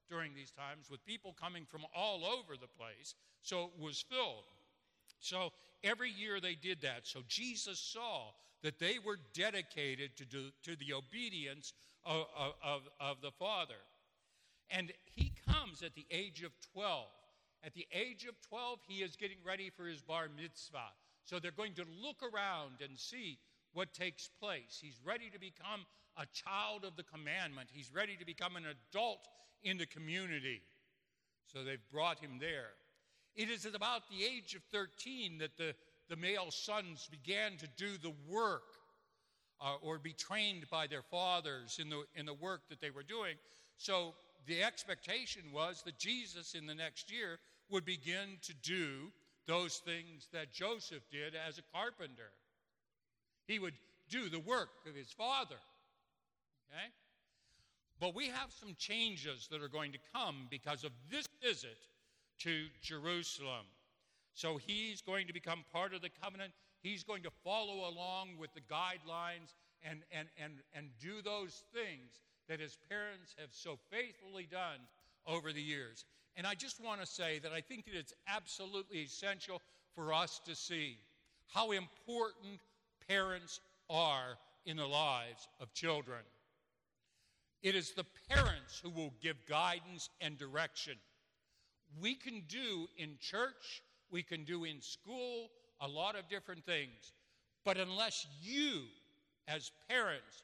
during 0.09 0.35
these 0.35 0.51
times 0.51 0.91
with 0.91 1.05
people 1.07 1.37
coming 1.41 1.65
from 1.65 1.83
all 1.95 2.25
over 2.25 2.55
the 2.61 2.67
place. 2.67 3.15
So 3.43 3.65
it 3.65 3.81
was 3.81 4.05
filled. 4.11 4.45
So 5.21 5.53
every 5.85 6.11
year 6.11 6.41
they 6.41 6.55
did 6.55 6.83
that. 6.83 7.07
So 7.07 7.21
Jesus 7.29 7.79
saw 7.79 8.31
that 8.63 8.79
they 8.79 8.97
were 9.05 9.19
dedicated 9.35 10.17
to, 10.17 10.25
do, 10.25 10.51
to 10.65 10.77
the 10.77 10.95
obedience 10.95 11.73
of, 12.05 12.27
of, 12.65 12.83
of 13.01 13.21
the 13.23 13.31
Father. 13.31 13.81
And 14.73 14.91
he 15.05 15.33
comes 15.47 15.83
at 15.83 15.95
the 15.95 16.07
age 16.11 16.43
of 16.43 16.53
12. 16.73 17.07
At 17.63 17.75
the 17.75 17.87
age 17.93 18.25
of 18.25 18.35
12, 18.49 18.81
he 18.89 19.03
is 19.03 19.15
getting 19.15 19.37
ready 19.47 19.71
for 19.71 19.85
his 19.85 20.01
bar 20.01 20.29
mitzvah. 20.35 20.91
So 21.25 21.39
they're 21.39 21.53
going 21.53 21.75
to 21.75 21.85
look 22.03 22.23
around 22.23 22.81
and 22.83 22.99
see 22.99 23.39
what 23.75 23.93
takes 23.95 24.29
place. 24.41 24.81
He's 24.83 24.99
ready 25.05 25.31
to 25.31 25.39
become 25.39 25.87
a 26.17 26.27
child 26.27 26.85
of 26.85 26.97
the 26.97 27.05
commandment, 27.05 27.69
he's 27.73 27.91
ready 27.95 28.17
to 28.17 28.27
become 28.27 28.57
an 28.57 28.65
adult 28.67 29.29
in 29.63 29.79
the 29.79 29.87
community. 29.87 30.61
So 31.47 31.65
they've 31.65 31.79
brought 31.91 32.19
him 32.19 32.39
there. 32.39 32.71
It 33.35 33.49
is 33.49 33.65
at 33.65 33.75
about 33.75 34.03
the 34.11 34.25
age 34.25 34.55
of 34.55 34.63
13 34.73 35.39
that 35.39 35.57
the, 35.57 35.75
the 36.09 36.17
male 36.17 36.51
sons 36.51 37.09
began 37.11 37.57
to 37.59 37.69
do 37.77 37.97
the 37.97 38.13
work 38.29 38.75
uh, 39.61 39.77
or 39.81 39.99
be 39.99 40.13
trained 40.13 40.69
by 40.71 40.87
their 40.87 41.03
fathers 41.03 41.79
in 41.81 41.89
the, 41.89 42.05
in 42.15 42.27
the 42.27 42.35
work 42.35 42.69
that 42.69 42.81
they 42.81 42.91
were 42.91 43.03
doing. 43.03 43.37
So 43.79 44.15
the 44.47 44.63
expectation 44.63 45.43
was 45.53 45.83
that 45.85 45.99
Jesus 45.99 46.55
in 46.55 46.67
the 46.67 46.75
next 46.75 47.13
year 47.13 47.39
would 47.71 47.85
begin 47.85 48.39
to 48.43 48.55
do 48.55 49.13
those 49.47 49.79
things 49.79 50.29
that 50.33 50.53
Joseph 50.53 51.03
did 51.11 51.35
as 51.35 51.59
a 51.59 51.63
carpenter. 51.75 52.31
He 53.47 53.59
would 53.59 53.75
do 54.09 54.29
the 54.29 54.41
work 54.41 54.71
of 54.89 54.95
his 54.95 55.11
father. 55.11 55.57
Okay? 56.71 56.93
But 58.01 58.15
we 58.15 58.29
have 58.29 58.51
some 58.51 58.75
changes 58.79 59.49
that 59.51 59.63
are 59.63 59.69
going 59.69 59.93
to 59.93 59.99
come 60.15 60.47
because 60.51 60.85
of 60.85 60.93
this 61.11 61.27
visit 61.43 61.79
to 62.41 62.67
Jerusalem. 62.83 63.67
So 64.35 64.57
he's 64.57 65.03
going 65.03 65.27
to 65.27 65.33
become 65.33 65.65
part 65.73 65.95
of 65.95 66.03
the 66.03 66.11
covenant. 66.23 66.53
He's 66.83 67.05
going 67.05 67.23
to 67.23 67.31
follow 67.45 67.89
along 67.89 68.39
with 68.39 68.53
the 68.55 68.61
guidelines 68.61 69.55
and, 69.83 70.01
and, 70.11 70.29
and, 70.43 70.55
and 70.75 70.89
do 71.01 71.23
those 71.23 71.63
things 71.73 72.21
that 72.49 72.61
his 72.61 72.77
parents 72.89 73.35
have 73.39 73.51
so 73.53 73.79
faithfully 73.91 74.47
done 74.51 74.79
over 75.27 75.53
the 75.53 75.63
years. 75.63 76.05
And 76.37 76.47
I 76.47 76.55
just 76.55 76.83
want 76.83 77.01
to 77.01 77.07
say 77.07 77.39
that 77.41 77.53
I 77.53 77.61
think 77.61 77.85
that 77.85 77.95
it's 77.95 78.15
absolutely 78.27 78.99
essential 78.99 79.61
for 79.95 80.13
us 80.13 80.41
to 80.47 80.55
see 80.55 80.99
how 81.53 81.73
important 81.73 82.59
parents 83.09 83.61
are 83.91 84.39
in 84.65 84.77
the 84.77 84.87
lives 84.87 85.49
of 85.61 85.73
children. 85.75 86.21
It 87.63 87.75
is 87.75 87.93
the 87.93 88.07
parents 88.29 88.81
who 88.83 88.91
will 88.91 89.13
give 89.23 89.37
guidance 89.47 90.09
and 90.21 90.39
direction. 90.39 90.95
We 92.01 92.15
can 92.15 92.43
do 92.49 92.89
in 92.97 93.19
church, 93.21 93.83
we 94.11 94.23
can 94.23 94.45
do 94.45 94.65
in 94.65 94.81
school, 94.81 95.49
a 95.81 95.87
lot 95.87 96.17
of 96.17 96.29
different 96.29 96.65
things. 96.65 97.13
But 97.65 97.77
unless 97.77 98.27
you, 98.43 98.83
as 99.47 99.71
parents, 99.89 100.43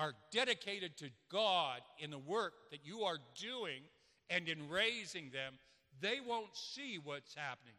are 0.00 0.14
dedicated 0.32 0.96
to 0.96 1.10
God 1.30 1.80
in 1.98 2.10
the 2.10 2.18
work 2.18 2.54
that 2.70 2.80
you 2.84 3.02
are 3.02 3.18
doing 3.38 3.82
and 4.30 4.48
in 4.48 4.70
raising 4.70 5.30
them, 5.30 5.58
they 6.00 6.20
won't 6.26 6.56
see 6.56 6.98
what's 7.04 7.34
happening. 7.34 7.74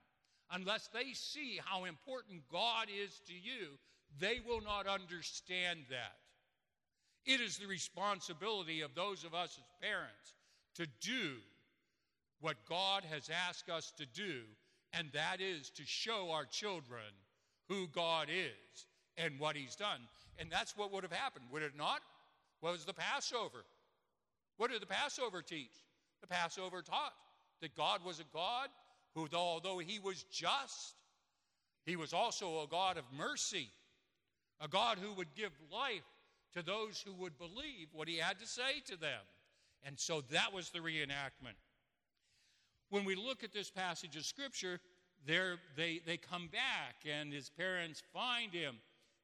Unless 0.51 0.89
they 0.93 1.13
see 1.13 1.59
how 1.65 1.85
important 1.85 2.43
God 2.51 2.87
is 3.03 3.19
to 3.25 3.33
you, 3.33 3.69
they 4.19 4.39
will 4.47 4.61
not 4.61 4.85
understand 4.85 5.79
that. 5.89 6.17
It 7.25 7.41
is 7.41 7.57
the 7.57 7.65
responsibility 7.65 8.81
of 8.81 8.93
those 8.93 9.23
of 9.23 9.33
us 9.33 9.57
as 9.57 9.87
parents 9.89 10.35
to 10.75 10.85
do 11.01 11.37
what 12.39 12.57
God 12.69 13.03
has 13.11 13.31
asked 13.47 13.69
us 13.69 13.93
to 13.97 14.05
do, 14.05 14.41
and 14.93 15.07
that 15.13 15.41
is 15.41 15.71
to 15.71 15.83
show 15.85 16.29
our 16.31 16.45
children 16.45 17.01
who 17.67 17.87
God 17.87 18.27
is 18.29 18.85
and 19.17 19.39
what 19.39 19.55
He's 19.55 19.75
done. 19.75 20.01
And 20.37 20.51
that's 20.51 20.77
what 20.77 20.91
would 20.91 21.03
have 21.03 21.11
happened, 21.11 21.45
would 21.51 21.63
it 21.63 21.77
not? 21.77 22.01
What 22.61 22.73
was 22.73 22.85
the 22.85 22.93
Passover? 22.93 23.65
What 24.57 24.71
did 24.71 24.81
the 24.81 24.87
Passover 24.87 25.41
teach? 25.41 25.73
The 26.21 26.27
Passover 26.27 26.81
taught 26.81 27.13
that 27.61 27.75
God 27.75 28.03
was 28.05 28.19
a 28.19 28.33
God 28.33 28.69
who, 29.15 29.27
although 29.33 29.79
He 29.79 29.99
was 29.99 30.23
just, 30.31 30.95
He 31.85 31.95
was 31.95 32.13
also 32.13 32.63
a 32.63 32.67
God 32.67 32.97
of 32.97 33.03
mercy, 33.17 33.67
a 34.59 34.67
God 34.67 34.97
who 34.99 35.13
would 35.13 35.35
give 35.35 35.51
life 35.71 36.05
to 36.53 36.61
those 36.61 37.03
who 37.05 37.13
would 37.13 37.37
believe 37.37 37.87
what 37.91 38.07
He 38.07 38.17
had 38.17 38.39
to 38.39 38.45
say 38.45 38.81
to 38.85 38.95
them. 38.95 39.21
And 39.83 39.99
so 39.99 40.21
that 40.31 40.53
was 40.53 40.69
the 40.69 40.79
reenactment. 40.79 41.57
When 42.89 43.05
we 43.05 43.15
look 43.15 43.43
at 43.43 43.53
this 43.53 43.71
passage 43.71 44.15
of 44.15 44.25
Scripture, 44.25 44.79
they, 45.25 46.01
they 46.05 46.17
come 46.17 46.49
back, 46.51 46.95
and 47.09 47.31
his 47.31 47.49
parents 47.49 48.01
find 48.13 48.53
him. 48.53 48.75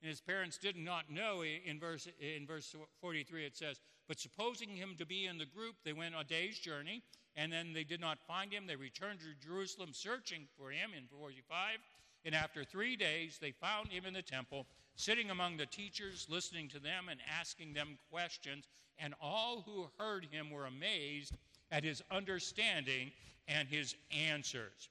And 0.01 0.09
his 0.09 0.21
parents 0.21 0.57
did 0.57 0.75
not 0.75 1.09
know. 1.09 1.43
In 1.43 1.79
verse, 1.79 2.07
in 2.19 2.45
verse 2.45 2.75
43, 3.01 3.45
it 3.45 3.57
says, 3.57 3.79
But 4.07 4.19
supposing 4.19 4.69
him 4.69 4.95
to 4.97 5.05
be 5.05 5.25
in 5.25 5.37
the 5.37 5.45
group, 5.45 5.75
they 5.83 5.93
went 5.93 6.15
a 6.19 6.23
day's 6.23 6.59
journey, 6.59 7.01
and 7.35 7.51
then 7.51 7.73
they 7.73 7.83
did 7.83 7.99
not 7.99 8.19
find 8.27 8.51
him. 8.51 8.67
They 8.67 8.75
returned 8.75 9.19
to 9.19 9.47
Jerusalem 9.47 9.89
searching 9.93 10.47
for 10.57 10.69
him 10.69 10.91
in 10.95 11.07
45. 11.07 11.79
And 12.25 12.35
after 12.35 12.63
three 12.63 12.95
days, 12.95 13.37
they 13.39 13.51
found 13.51 13.89
him 13.89 14.05
in 14.05 14.13
the 14.13 14.21
temple, 14.21 14.65
sitting 14.95 15.29
among 15.29 15.57
the 15.57 15.65
teachers, 15.65 16.27
listening 16.29 16.67
to 16.69 16.79
them 16.79 17.09
and 17.09 17.19
asking 17.39 17.73
them 17.73 17.97
questions. 18.11 18.65
And 18.99 19.13
all 19.21 19.61
who 19.65 19.87
heard 19.97 20.25
him 20.25 20.51
were 20.51 20.65
amazed 20.65 21.33
at 21.71 21.83
his 21.83 22.03
understanding 22.11 23.11
and 23.47 23.67
his 23.67 23.95
answers. 24.11 24.89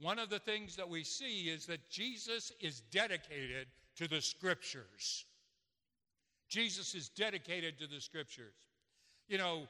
One 0.00 0.18
of 0.18 0.30
the 0.30 0.38
things 0.38 0.76
that 0.76 0.88
we 0.88 1.04
see 1.04 1.50
is 1.50 1.66
that 1.66 1.90
Jesus 1.90 2.52
is 2.60 2.80
dedicated 2.90 3.66
to 4.00 4.08
the 4.08 4.22
scriptures. 4.22 5.26
Jesus 6.48 6.94
is 6.94 7.10
dedicated 7.10 7.78
to 7.78 7.86
the 7.86 8.00
scriptures. 8.00 8.54
You 9.28 9.36
know, 9.36 9.64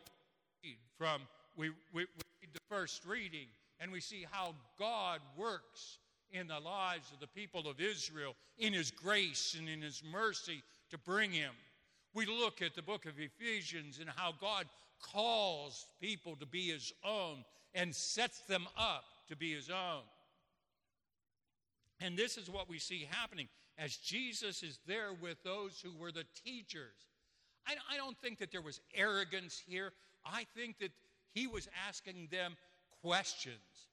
from 0.97 1.23
we, 1.57 1.71
we, 1.93 2.03
read 2.03 2.55
the 2.55 2.61
first 2.69 3.05
reading 3.05 3.49
and 3.81 3.90
we 3.90 4.01
see 4.01 4.25
how 4.31 4.55
God 4.79 5.19
works 5.37 5.99
in 6.31 6.47
the 6.47 6.61
lives 6.61 7.11
of 7.12 7.19
the 7.19 7.27
people 7.27 7.69
of 7.69 7.81
Israel 7.81 8.37
in 8.57 8.73
his 8.73 8.93
grace 8.93 9.57
and 9.59 9.69
in 9.69 9.83
his 9.83 10.01
mercy 10.12 10.62
to 10.90 10.99
bring 10.99 11.33
him. 11.33 11.53
We 12.14 12.25
look 12.25 12.62
at 12.62 12.77
the 12.77 12.83
book 12.83 13.07
of 13.07 13.14
Ephesians 13.19 13.99
and 13.99 14.09
how 14.14 14.33
God 14.40 14.66
calls 15.03 15.87
people 16.01 16.37
to 16.37 16.47
be 16.47 16.69
his 16.69 16.93
own 17.05 17.45
and 17.75 17.93
sets 17.93 18.43
them 18.43 18.69
up 18.79 19.05
to 19.29 19.35
be 19.35 19.53
his 19.53 19.71
own. 19.71 20.03
And 22.01 22.16
this 22.16 22.38
is 22.38 22.49
what 22.49 22.71
we 22.71 22.79
see 22.79 23.09
happening 23.11 23.49
as 23.81 23.97
Jesus 23.97 24.62
is 24.62 24.79
there 24.87 25.12
with 25.21 25.43
those 25.43 25.81
who 25.83 25.90
were 25.99 26.12
the 26.12 26.27
teachers. 26.45 27.09
I, 27.66 27.75
I 27.93 27.97
don't 27.97 28.16
think 28.19 28.38
that 28.38 28.53
there 28.53 28.61
was 28.61 28.81
arrogance 28.95 29.61
here. 29.66 29.93
I 30.25 30.45
think 30.55 30.79
that 30.81 30.90
he 31.33 31.47
was 31.47 31.66
asking 31.88 32.29
them 32.31 32.57
questions. 33.03 33.88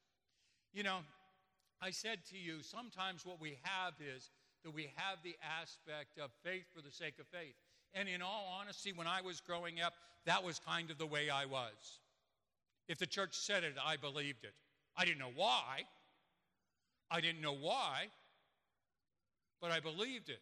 You 0.74 0.84
know, 0.84 0.98
I 1.82 1.92
said 1.92 2.20
to 2.32 2.38
you, 2.38 2.62
sometimes 2.62 3.26
what 3.26 3.40
we 3.40 3.58
have 3.64 3.94
is 4.16 4.30
that 4.66 4.74
we 4.74 4.90
have 4.96 5.20
the 5.24 5.36
aspect 5.62 6.20
of 6.22 6.32
faith 6.44 6.66
for 6.76 6.82
the 6.82 6.92
sake 6.92 7.16
of 7.20 7.28
faith. 7.28 7.56
And 7.94 8.10
in 8.10 8.22
all 8.22 8.54
honesty, 8.60 8.92
when 8.92 9.08
I 9.08 9.22
was 9.22 9.40
growing 9.40 9.80
up, 9.80 9.94
that 10.26 10.44
was 10.44 10.60
kind 10.60 10.92
of 10.92 10.98
the 10.98 11.06
way 11.06 11.30
I 11.30 11.46
was. 11.46 12.00
If 12.90 12.98
the 12.98 13.06
church 13.06 13.36
said 13.36 13.64
it, 13.64 13.76
I 13.84 13.96
believed 13.96 14.44
it. 14.44 14.54
I 14.98 15.06
didn't 15.06 15.20
know 15.20 15.32
why. 15.34 15.84
I 17.10 17.22
didn't 17.22 17.42
know 17.42 17.56
why, 17.56 18.08
but 19.62 19.72
I 19.72 19.80
believed 19.80 20.30
it. 20.30 20.42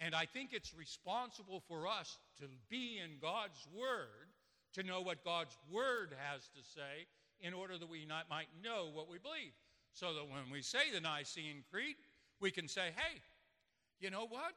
And 0.00 0.14
I 0.14 0.24
think 0.24 0.50
it's 0.52 0.74
responsible 0.74 1.62
for 1.68 1.86
us 1.86 2.18
to 2.38 2.46
be 2.70 2.98
in 3.02 3.18
God's 3.20 3.66
Word, 3.74 4.28
to 4.74 4.82
know 4.82 5.02
what 5.02 5.24
God's 5.24 5.56
Word 5.70 6.14
has 6.30 6.42
to 6.48 6.62
say, 6.62 7.06
in 7.40 7.52
order 7.52 7.76
that 7.76 7.88
we 7.88 8.06
not, 8.06 8.28
might 8.30 8.48
know 8.62 8.88
what 8.92 9.10
we 9.10 9.18
believe. 9.18 9.52
So 9.92 10.14
that 10.14 10.24
when 10.24 10.50
we 10.50 10.62
say 10.62 10.90
the 10.92 11.00
Nicene 11.00 11.64
Creed, 11.70 11.96
we 12.40 12.50
can 12.50 12.68
say, 12.68 12.92
hey, 12.96 13.20
you 14.00 14.10
know 14.10 14.26
what? 14.26 14.54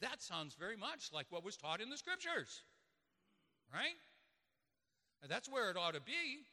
That 0.00 0.22
sounds 0.22 0.54
very 0.54 0.76
much 0.76 1.10
like 1.12 1.26
what 1.30 1.44
was 1.44 1.56
taught 1.56 1.80
in 1.80 1.90
the 1.90 1.96
Scriptures. 1.96 2.62
Right? 3.72 3.96
That's 5.28 5.48
where 5.48 5.70
it 5.70 5.76
ought 5.76 5.94
to 5.94 6.00
be. 6.00 6.44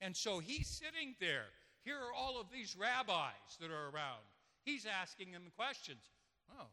And 0.00 0.16
so 0.16 0.38
he's 0.38 0.66
sitting 0.66 1.14
there 1.20 1.46
here 1.84 1.96
are 1.96 2.12
all 2.12 2.40
of 2.40 2.50
these 2.52 2.76
rabbis 2.76 3.56
that 3.60 3.70
are 3.70 3.88
around. 3.88 4.24
He's 4.64 4.86
asking 4.86 5.32
them 5.32 5.44
questions. 5.56 6.02
Oh, 6.50 6.66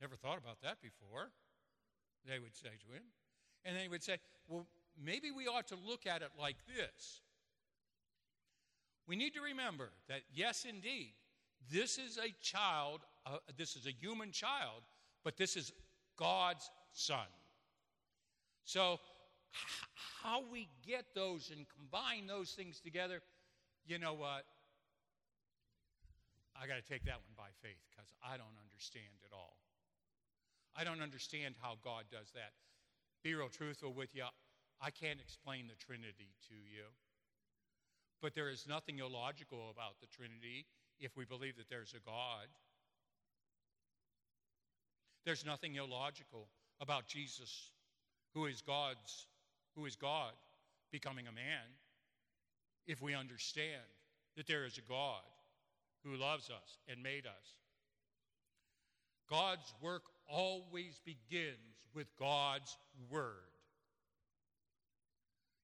never 0.00 0.16
thought 0.16 0.38
about 0.38 0.60
that 0.62 0.80
before, 0.82 1.30
they 2.26 2.38
would 2.38 2.56
say 2.56 2.68
to 2.68 2.94
him. 2.94 3.02
And 3.64 3.76
they 3.76 3.88
would 3.88 4.02
say, 4.02 4.18
well, 4.48 4.66
maybe 5.02 5.30
we 5.30 5.46
ought 5.46 5.68
to 5.68 5.76
look 5.76 6.06
at 6.06 6.22
it 6.22 6.30
like 6.38 6.56
this. 6.66 7.20
We 9.06 9.16
need 9.16 9.34
to 9.34 9.40
remember 9.40 9.90
that, 10.08 10.20
yes, 10.32 10.66
indeed, 10.68 11.14
this 11.70 11.98
is 11.98 12.18
a 12.18 12.34
child, 12.42 13.00
uh, 13.26 13.38
this 13.56 13.74
is 13.76 13.86
a 13.86 13.90
human 13.90 14.32
child, 14.32 14.82
but 15.24 15.36
this 15.36 15.56
is 15.56 15.72
God's 16.16 16.70
son. 16.92 17.26
So, 18.64 19.00
how 20.22 20.42
we 20.52 20.68
get 20.86 21.06
those 21.14 21.50
and 21.54 21.66
combine 21.74 22.26
those 22.26 22.50
things 22.50 22.80
together 22.80 23.22
you 23.88 23.98
know 23.98 24.12
what? 24.12 24.44
I 26.58 26.66
got 26.66 26.74
to 26.74 26.82
take 26.82 27.06
that 27.06 27.22
one 27.22 27.38
by 27.38 27.54
faith 27.62 27.78
because 27.86 28.10
I 28.18 28.34
don't 28.34 28.58
understand 28.58 29.22
it 29.22 29.30
all. 29.30 29.56
I 30.74 30.82
don't 30.82 31.00
understand 31.00 31.54
how 31.62 31.78
God 31.82 32.04
does 32.10 32.30
that. 32.34 32.50
Be 33.22 33.34
real 33.34 33.48
truthful 33.48 33.92
with 33.92 34.14
you. 34.14 34.24
I 34.80 34.90
can't 34.90 35.20
explain 35.20 35.66
the 35.66 35.78
Trinity 35.78 36.34
to 36.50 36.54
you. 36.54 36.90
But 38.20 38.34
there 38.34 38.50
is 38.50 38.66
nothing 38.66 38.98
illogical 38.98 39.70
about 39.70 40.00
the 40.00 40.06
Trinity 40.06 40.66
if 40.98 41.16
we 41.16 41.24
believe 41.24 41.56
that 41.56 41.70
there's 41.70 41.94
a 41.94 42.02
God. 42.02 42.50
There's 45.24 45.46
nothing 45.46 45.76
illogical 45.76 46.48
about 46.80 47.06
Jesus, 47.06 47.70
who 48.34 48.46
is 48.46 48.62
God's, 48.62 49.26
who 49.76 49.86
is 49.86 49.94
God, 49.94 50.32
becoming 50.90 51.26
a 51.28 51.32
man 51.32 51.70
if 52.86 53.02
we 53.02 53.14
understand 53.14 53.86
that 54.36 54.46
there 54.46 54.64
is 54.64 54.78
a 54.78 54.88
God 54.88 55.22
who 56.08 56.16
loves 56.16 56.50
us 56.50 56.78
and 56.88 57.02
made 57.02 57.26
us. 57.26 57.56
God's 59.28 59.74
work 59.82 60.02
always 60.28 61.00
begins 61.04 61.86
with 61.94 62.06
God's 62.18 62.76
Word. 63.10 63.32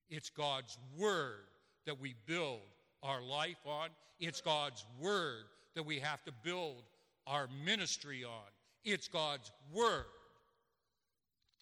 It's 0.09 0.29
God's 0.29 0.77
Word 0.97 1.47
that 1.85 1.99
we 1.99 2.15
build 2.25 2.59
our 3.01 3.21
life 3.21 3.65
on. 3.65 3.89
It's 4.19 4.41
God's 4.41 4.85
Word 4.99 5.45
that 5.75 5.85
we 5.85 5.99
have 5.99 6.23
to 6.25 6.31
build 6.43 6.83
our 7.27 7.47
ministry 7.65 8.23
on. 8.23 8.51
It's 8.83 9.07
God's 9.07 9.51
Word 9.73 10.05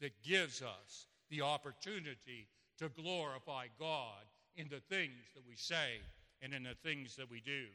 that 0.01 0.11
gives 0.23 0.61
us 0.61 1.07
the 1.29 1.41
opportunity 1.41 2.47
to 2.79 2.89
glorify 2.89 3.67
God 3.79 4.23
in 4.55 4.67
the 4.69 4.81
things 4.93 5.13
that 5.35 5.43
we 5.47 5.55
say 5.55 5.99
and 6.41 6.53
in 6.53 6.63
the 6.63 6.75
things 6.83 7.15
that 7.15 7.31
we 7.31 7.41
do. 7.45 7.65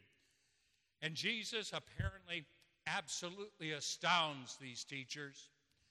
And 1.02 1.14
Jesus 1.14 1.72
apparently 1.72 2.44
absolutely 2.86 3.72
astounds 3.72 4.56
these 4.56 4.84
teachers. 4.84 5.50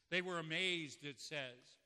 They 0.09 0.21
were 0.21 0.39
amazed, 0.39 1.05
it 1.05 1.19
says. 1.19 1.77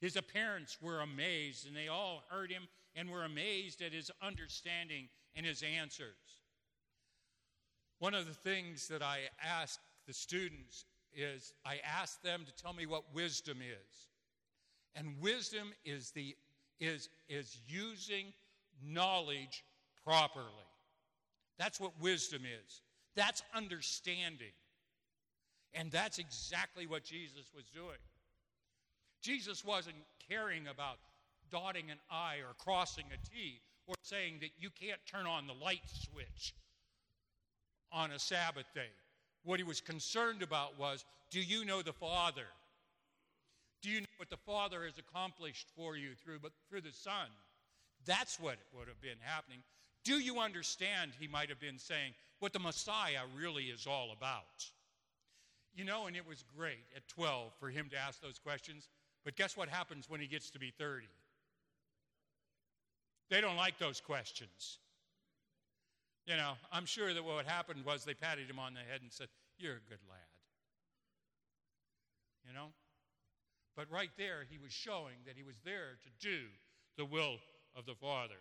His 0.00 0.18
parents 0.32 0.76
were 0.80 1.00
amazed, 1.00 1.66
and 1.66 1.74
they 1.74 1.88
all 1.88 2.24
heard 2.28 2.50
him 2.50 2.68
and 2.94 3.10
were 3.10 3.24
amazed 3.24 3.82
at 3.82 3.92
his 3.92 4.10
understanding 4.22 5.08
and 5.34 5.46
his 5.46 5.62
answers. 5.62 6.16
One 7.98 8.14
of 8.14 8.26
the 8.26 8.34
things 8.34 8.88
that 8.88 9.02
I 9.02 9.20
ask 9.42 9.80
the 10.06 10.12
students 10.12 10.84
is 11.14 11.54
I 11.64 11.78
ask 11.84 12.20
them 12.22 12.44
to 12.44 12.62
tell 12.62 12.74
me 12.74 12.86
what 12.86 13.14
wisdom 13.14 13.58
is. 13.60 14.08
And 14.94 15.14
wisdom 15.20 15.72
is, 15.84 16.10
the, 16.10 16.36
is, 16.78 17.08
is 17.28 17.58
using 17.66 18.32
knowledge 18.82 19.64
properly. 20.04 20.65
That's 21.58 21.80
what 21.80 21.92
wisdom 22.00 22.42
is. 22.42 22.82
That's 23.14 23.42
understanding. 23.54 24.52
And 25.74 25.90
that's 25.90 26.18
exactly 26.18 26.86
what 26.86 27.04
Jesus 27.04 27.50
was 27.54 27.64
doing. 27.74 27.98
Jesus 29.22 29.64
wasn't 29.64 29.96
caring 30.28 30.68
about 30.68 30.98
dotting 31.50 31.90
an 31.90 31.98
I 32.10 32.36
or 32.36 32.54
crossing 32.58 33.06
a 33.12 33.28
T 33.28 33.60
or 33.86 33.94
saying 34.02 34.38
that 34.40 34.50
you 34.58 34.70
can't 34.70 35.00
turn 35.06 35.26
on 35.26 35.46
the 35.46 35.52
light 35.52 35.82
switch 35.86 36.54
on 37.92 38.10
a 38.10 38.18
Sabbath 38.18 38.66
day. 38.74 38.90
What 39.44 39.60
he 39.60 39.64
was 39.64 39.80
concerned 39.80 40.42
about 40.42 40.78
was 40.78 41.04
do 41.30 41.40
you 41.40 41.64
know 41.64 41.82
the 41.82 41.92
Father? 41.92 42.46
Do 43.82 43.90
you 43.90 44.00
know 44.00 44.06
what 44.16 44.30
the 44.30 44.36
Father 44.36 44.84
has 44.84 44.98
accomplished 44.98 45.68
for 45.76 45.96
you 45.96 46.10
through, 46.14 46.40
but 46.40 46.52
through 46.68 46.80
the 46.80 46.92
Son? 46.92 47.28
That's 48.04 48.40
what 48.40 48.54
it 48.54 48.76
would 48.76 48.88
have 48.88 49.00
been 49.00 49.18
happening. 49.20 49.58
Do 50.06 50.20
you 50.20 50.38
understand, 50.38 51.10
he 51.18 51.26
might 51.26 51.48
have 51.48 51.58
been 51.58 51.80
saying, 51.80 52.14
what 52.38 52.52
the 52.52 52.60
Messiah 52.60 53.22
really 53.36 53.64
is 53.64 53.88
all 53.88 54.12
about? 54.16 54.64
You 55.74 55.84
know, 55.84 56.06
and 56.06 56.14
it 56.14 56.24
was 56.24 56.44
great 56.56 56.86
at 56.94 57.08
12 57.08 57.52
for 57.58 57.70
him 57.70 57.88
to 57.90 57.98
ask 57.98 58.22
those 58.22 58.38
questions, 58.38 58.88
but 59.24 59.34
guess 59.34 59.56
what 59.56 59.68
happens 59.68 60.08
when 60.08 60.20
he 60.20 60.28
gets 60.28 60.48
to 60.50 60.60
be 60.60 60.72
30? 60.78 61.06
They 63.30 63.40
don't 63.40 63.56
like 63.56 63.80
those 63.80 64.00
questions. 64.00 64.78
You 66.24 66.36
know, 66.36 66.52
I'm 66.70 66.86
sure 66.86 67.12
that 67.12 67.24
what 67.24 67.44
happened 67.44 67.84
was 67.84 68.04
they 68.04 68.14
patted 68.14 68.48
him 68.48 68.60
on 68.60 68.74
the 68.74 68.80
head 68.80 69.02
and 69.02 69.12
said, 69.12 69.26
You're 69.58 69.72
a 69.72 69.88
good 69.90 69.98
lad. 70.08 70.20
You 72.46 72.54
know? 72.54 72.68
But 73.74 73.90
right 73.90 74.10
there, 74.16 74.46
he 74.48 74.56
was 74.56 74.72
showing 74.72 75.16
that 75.26 75.34
he 75.36 75.42
was 75.42 75.56
there 75.64 75.98
to 76.04 76.26
do 76.28 76.44
the 76.96 77.04
will 77.04 77.38
of 77.74 77.86
the 77.86 77.96
Father. 77.96 78.38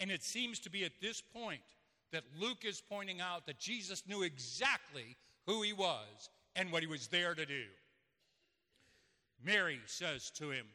And 0.00 0.10
it 0.10 0.22
seems 0.22 0.58
to 0.60 0.70
be 0.70 0.84
at 0.84 1.00
this 1.00 1.20
point 1.20 1.60
that 2.12 2.24
Luke 2.38 2.64
is 2.64 2.80
pointing 2.80 3.20
out 3.20 3.46
that 3.46 3.58
Jesus 3.58 4.04
knew 4.06 4.22
exactly 4.22 5.16
who 5.46 5.62
he 5.62 5.72
was 5.72 6.30
and 6.56 6.72
what 6.72 6.82
he 6.82 6.88
was 6.88 7.08
there 7.08 7.34
to 7.34 7.44
do. 7.44 7.64
Mary 9.44 9.80
says 9.86 10.30
to 10.36 10.50
him, 10.50 10.66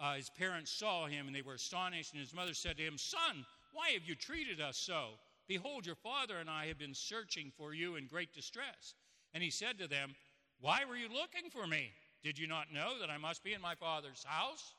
uh, 0.00 0.14
his 0.14 0.30
parents 0.30 0.70
saw 0.70 1.06
him 1.06 1.26
and 1.26 1.36
they 1.36 1.42
were 1.42 1.54
astonished, 1.54 2.12
and 2.12 2.20
his 2.20 2.34
mother 2.34 2.54
said 2.54 2.76
to 2.76 2.82
him, 2.82 2.98
Son, 2.98 3.46
why 3.72 3.90
have 3.90 4.02
you 4.04 4.16
treated 4.16 4.60
us 4.60 4.76
so? 4.76 5.10
Behold, 5.46 5.86
your 5.86 5.94
father 5.94 6.38
and 6.38 6.50
I 6.50 6.66
have 6.66 6.78
been 6.78 6.94
searching 6.94 7.52
for 7.56 7.72
you 7.72 7.96
in 7.96 8.06
great 8.06 8.32
distress. 8.32 8.94
And 9.32 9.42
he 9.42 9.50
said 9.50 9.78
to 9.78 9.88
them, 9.88 10.14
Why 10.60 10.84
were 10.88 10.96
you 10.96 11.08
looking 11.08 11.50
for 11.50 11.66
me? 11.66 11.90
Did 12.22 12.38
you 12.38 12.46
not 12.46 12.72
know 12.72 12.98
that 13.00 13.10
I 13.10 13.16
must 13.16 13.42
be 13.42 13.52
in 13.52 13.60
my 13.60 13.74
father's 13.74 14.24
house? 14.24 14.74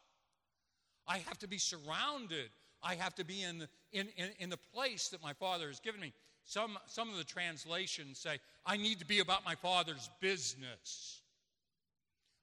I 1.08 1.20
have 1.20 1.38
to 1.40 1.48
be 1.48 1.58
surrounded. 1.58 2.50
I 2.84 2.96
have 2.96 3.16
to 3.16 3.24
be 3.24 3.42
in, 3.44 3.68
in, 3.92 4.10
in, 4.18 4.30
in 4.40 4.50
the 4.50 4.60
place 4.74 5.08
that 5.10 5.24
my 5.24 5.34
father 5.34 5.68
has 5.68 5.80
given 5.80 6.02
me. 6.02 6.14
Some, 6.46 6.78
some 6.88 7.10
of 7.10 7.18
the 7.18 7.24
translations 7.24 8.20
say, 8.20 8.38
I 8.66 8.76
need 8.76 9.00
to 9.00 9.06
be 9.06 9.20
about 9.20 9.46
my 9.46 9.56
father's 9.56 10.10
business. 10.20 11.22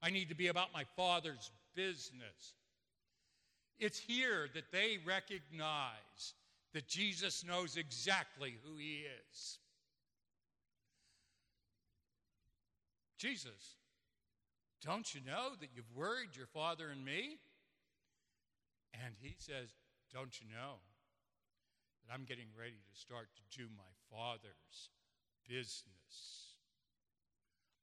I 0.02 0.10
need 0.10 0.30
to 0.30 0.34
be 0.34 0.48
about 0.48 0.72
my 0.72 0.84
father's 0.96 1.50
business. 1.74 2.54
It's 3.78 3.98
here 3.98 4.48
that 4.54 4.72
they 4.72 4.98
recognize 5.06 6.34
that 6.72 6.88
Jesus 6.88 7.44
knows 7.44 7.76
exactly 7.76 8.54
who 8.64 8.78
he 8.78 9.04
is. 9.30 9.58
Jesus, 13.18 13.76
don't 14.82 15.14
you 15.14 15.20
know 15.26 15.50
that 15.60 15.68
you've 15.74 15.94
worried 15.94 16.30
your 16.34 16.46
father 16.46 16.88
and 16.88 17.04
me? 17.04 17.36
And 18.94 19.14
he 19.20 19.34
says, 19.38 19.68
Don't 20.12 20.40
you 20.40 20.46
know 20.50 20.82
that 22.02 22.12
I'm 22.12 22.24
getting 22.24 22.50
ready 22.58 22.82
to 22.82 23.00
start 23.00 23.28
to 23.36 23.58
do 23.58 23.66
my 23.76 23.90
father's 24.10 24.90
business? 25.46 26.58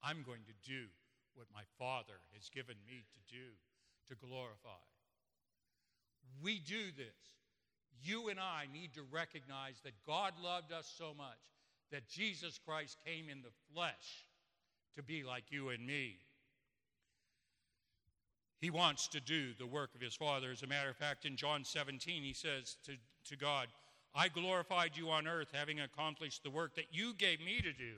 I'm 0.04 0.24
going 0.24 0.44
to 0.46 0.70
do 0.70 0.92
what 1.36 1.48
my 1.54 1.64
father 1.80 2.20
has 2.36 2.50
given 2.50 2.76
me 2.86 3.06
to 3.14 3.22
do 3.34 3.56
to 4.10 4.16
glorify. 4.16 4.84
We 6.44 6.60
do 6.60 6.92
this. 6.96 7.16
You 8.04 8.30
and 8.30 8.40
I 8.40 8.66
need 8.72 8.94
to 8.96 9.04
recognize 9.10 9.80
that 9.84 10.06
God 10.06 10.34
loved 10.44 10.72
us 10.72 10.92
so 10.98 11.14
much 11.16 11.40
that 11.92 12.10
Jesus 12.10 12.60
Christ 12.64 12.98
came 13.06 13.30
in 13.30 13.42
the 13.42 13.56
flesh 13.74 14.28
to 14.96 15.04
be 15.04 15.24
like 15.24 15.46
you 15.50 15.70
and 15.70 15.86
me. 15.86 16.18
He 18.60 18.70
wants 18.70 19.08
to 19.10 19.20
do 19.20 19.54
the 19.58 19.68
work 19.68 19.94
of 19.94 20.02
his 20.02 20.16
Father. 20.16 20.52
As 20.52 20.64
a 20.64 20.68
matter 20.68 20.90
of 20.90 20.98
fact, 20.98 21.26
in 21.26 21.36
John 21.36 21.64
17, 21.64 22.24
he 22.24 22.34
says 22.34 22.78
to, 22.86 22.94
to 23.30 23.38
God, 23.38 23.68
I 24.16 24.30
glorified 24.30 24.92
you 24.96 25.10
on 25.10 25.28
earth, 25.28 25.50
having 25.54 25.80
accomplished 25.80 26.44
the 26.44 26.50
work 26.50 26.76
that 26.76 26.88
you 26.92 27.14
gave 27.14 27.40
me 27.40 27.62
to 27.62 27.72
do. 27.72 27.94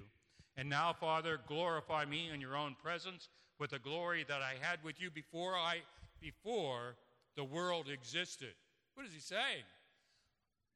And 0.57 0.69
now, 0.69 0.91
Father, 0.91 1.39
glorify 1.47 2.03
me 2.03 2.29
in 2.33 2.41
your 2.41 2.57
own 2.57 2.75
presence 2.83 3.29
with 3.57 3.69
the 3.69 3.79
glory 3.79 4.25
that 4.27 4.41
I 4.41 4.55
had 4.59 4.83
with 4.83 4.99
you 5.01 5.09
before 5.09 5.55
I 5.55 5.81
before 6.19 6.95
the 7.37 7.45
world 7.45 7.87
existed. 7.87 8.53
What 8.95 9.05
is 9.05 9.13
he 9.13 9.21
saying? 9.21 9.63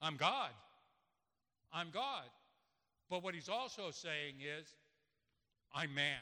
I'm 0.02 0.16
God. 0.16 0.52
I'm 1.74 1.90
God. 1.90 2.24
But 3.10 3.24
what 3.24 3.34
he's 3.34 3.50
also 3.50 3.92
saying 3.92 4.36
is, 4.40 4.68
I'm 5.74 5.94
man. 5.94 6.20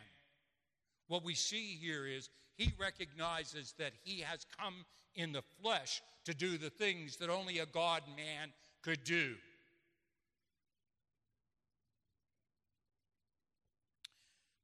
What 1.11 1.25
we 1.25 1.33
see 1.33 1.77
here 1.81 2.07
is 2.07 2.29
he 2.55 2.71
recognizes 2.79 3.73
that 3.77 3.91
he 4.01 4.21
has 4.21 4.45
come 4.57 4.85
in 5.13 5.33
the 5.33 5.41
flesh 5.61 6.01
to 6.23 6.33
do 6.33 6.57
the 6.57 6.69
things 6.69 7.17
that 7.17 7.29
only 7.29 7.59
a 7.59 7.65
God 7.65 8.01
man 8.15 8.53
could 8.81 9.03
do. 9.03 9.33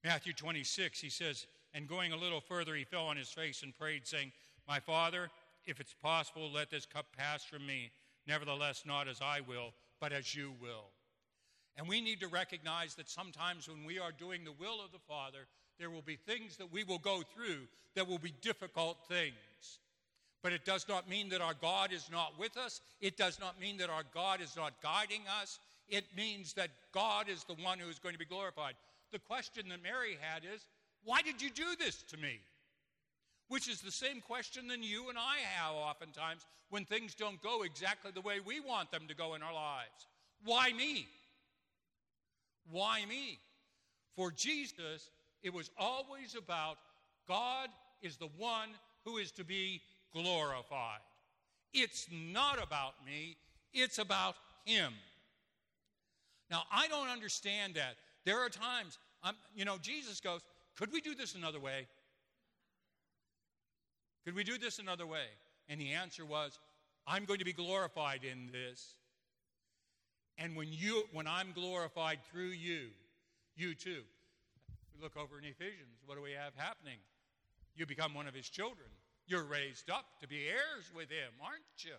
Matthew 0.06 0.32
26, 0.32 1.02
he 1.02 1.10
says, 1.10 1.48
And 1.74 1.86
going 1.86 2.14
a 2.14 2.18
little 2.18 2.40
further, 2.40 2.76
he 2.76 2.86
fell 2.86 3.08
on 3.08 3.18
his 3.18 3.28
face 3.28 3.62
and 3.62 3.78
prayed, 3.78 4.08
saying, 4.08 4.32
My 4.70 4.80
Father, 4.80 5.30
if 5.66 5.82
it's 5.82 5.96
possible, 6.02 6.50
let 6.50 6.72
this 6.72 6.86
cup 6.86 7.08
pass 7.18 7.44
from 7.44 7.66
me. 7.66 7.92
Nevertheless, 8.26 8.84
not 8.86 9.10
as 9.10 9.20
I 9.22 9.42
will, 9.42 9.74
but 10.00 10.14
as 10.14 10.34
you 10.34 10.54
will. 10.62 10.86
And 11.76 11.90
we 11.90 12.00
need 12.00 12.22
to 12.22 12.28
recognize 12.30 12.96
that 12.96 13.10
sometimes 13.10 13.68
when 13.68 13.84
we 13.84 14.00
are 14.00 14.14
doing 14.14 14.46
the 14.46 14.54
will 14.54 14.80
of 14.82 14.94
the 14.94 15.00
Father, 15.10 15.48
there 15.80 15.90
will 15.90 16.02
be 16.02 16.16
things 16.16 16.58
that 16.58 16.72
we 16.72 16.84
will 16.84 17.00
go 17.00 17.22
through 17.34 17.68
that 17.96 18.08
will 18.08 18.20
be 18.20 18.34
difficult 18.42 18.98
things. 19.08 19.34
But 20.44 20.54
it 20.54 20.66
does 20.66 20.88
not 20.88 21.10
mean 21.10 21.30
that 21.30 21.42
our 21.42 21.56
God 21.60 21.92
is 21.92 22.10
not 22.12 22.40
with 22.40 22.58
us. 22.58 22.82
It 23.02 23.18
does 23.18 23.40
not 23.40 23.60
mean 23.60 23.78
that 23.78 23.90
our 23.90 24.04
God 24.14 24.40
is 24.42 24.56
not 24.56 24.82
guiding 24.82 25.22
us. 25.42 25.60
It 25.90 26.06
means 26.16 26.54
that 26.54 26.70
God 26.94 27.28
is 27.30 27.44
the 27.44 27.56
one 27.56 27.80
who 27.80 27.90
is 27.90 28.00
going 28.00 28.14
to 28.14 28.20
be 28.20 28.26
glorified. 28.26 28.76
The 29.12 29.20
question 29.20 29.70
that 29.70 29.82
Mary 29.82 30.18
had 30.20 30.44
is, 30.44 30.68
Why 31.04 31.22
did 31.22 31.42
you 31.42 31.50
do 31.50 31.76
this 31.80 32.04
to 32.10 32.18
me? 32.18 32.40
Which 33.48 33.68
is 33.68 33.82
the 33.82 33.92
same 33.92 34.22
question 34.22 34.68
that 34.68 34.84
you 34.84 35.10
and 35.10 35.18
I 35.18 35.38
have 35.56 35.76
oftentimes 35.76 36.46
when 36.70 36.86
things 36.86 37.16
don't 37.16 37.42
go 37.42 37.64
exactly 37.64 38.12
the 38.14 38.22
way 38.22 38.40
we 38.46 38.60
want 38.60 38.92
them 38.92 39.04
to 39.08 39.16
go 39.16 39.36
in 39.36 39.42
our 39.42 39.54
lives. 39.54 40.08
Why 40.44 40.74
me? 40.74 41.08
Why 42.70 43.06
me? 43.06 43.40
For 44.16 44.32
Jesus, 44.32 45.10
it 45.48 45.54
was 45.54 45.72
always 45.80 46.36
about 46.36 46.78
God 47.26 47.70
is 48.02 48.18
the 48.18 48.28
one 48.38 48.68
who 49.06 49.16
is 49.16 49.32
to 49.32 49.46
be 49.46 49.82
glorified. 50.14 51.00
It's 51.74 52.06
not 52.12 52.62
about 52.62 52.96
me, 53.06 53.38
it's 53.74 53.98
about 53.98 54.36
Him. 54.66 54.94
Now, 56.52 56.64
I 56.70 56.90
don't 56.90 57.08
understand 57.08 57.76
that. 57.76 57.96
There 58.26 58.40
are 58.40 58.50
times, 58.50 59.00
I'm, 59.24 59.36
you 59.56 59.64
know, 59.64 59.78
Jesus 59.82 60.20
goes, 60.20 60.42
Could 60.78 60.92
we 60.92 61.00
do 61.00 61.16
this 61.16 61.34
another 61.34 61.62
way? 61.62 61.88
Could 64.26 64.36
we 64.36 64.44
do 64.44 64.58
this 64.58 64.80
another 64.80 65.08
way? 65.08 65.28
And 65.70 65.80
the 65.80 65.94
answer 65.94 66.26
was, 66.26 66.60
I'm 67.08 67.24
going 67.24 67.40
to 67.40 67.46
be 67.46 67.54
glorified 67.54 68.26
in 68.26 68.50
this. 68.52 68.96
And 70.38 70.58
when 70.58 70.68
you 70.74 71.04
when 71.14 71.26
I'm 71.26 71.54
glorified 71.54 72.20
through 72.30 72.50
you, 72.50 72.88
you 73.56 73.76
too. 73.76 74.02
We 74.98 75.04
look 75.04 75.18
over 75.18 75.38
in 75.38 75.46
Ephesians, 75.46 76.02
what 76.06 76.16
do 76.16 76.24
we 76.24 76.32
have 76.32 76.54
happening? 76.56 76.98
You 77.76 77.86
become 77.86 78.16
one 78.16 78.28
of 78.28 78.34
his 78.34 78.50
children. 78.50 78.88
You're 79.28 79.44
raised 79.44 79.92
up 79.92 80.06
to 80.22 80.28
be 80.28 80.48
heirs 80.48 80.90
with 80.96 81.10
him, 81.10 81.34
aren't 81.40 81.62
you? 81.80 81.98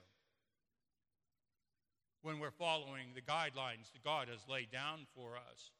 When 2.22 2.40
we're 2.40 2.50
following 2.50 3.08
the 3.14 3.20
guidelines 3.20 3.92
that 3.92 4.02
God 4.02 4.28
has 4.28 4.40
laid 4.48 4.72
down 4.72 5.06
for 5.14 5.36
us. 5.36 5.70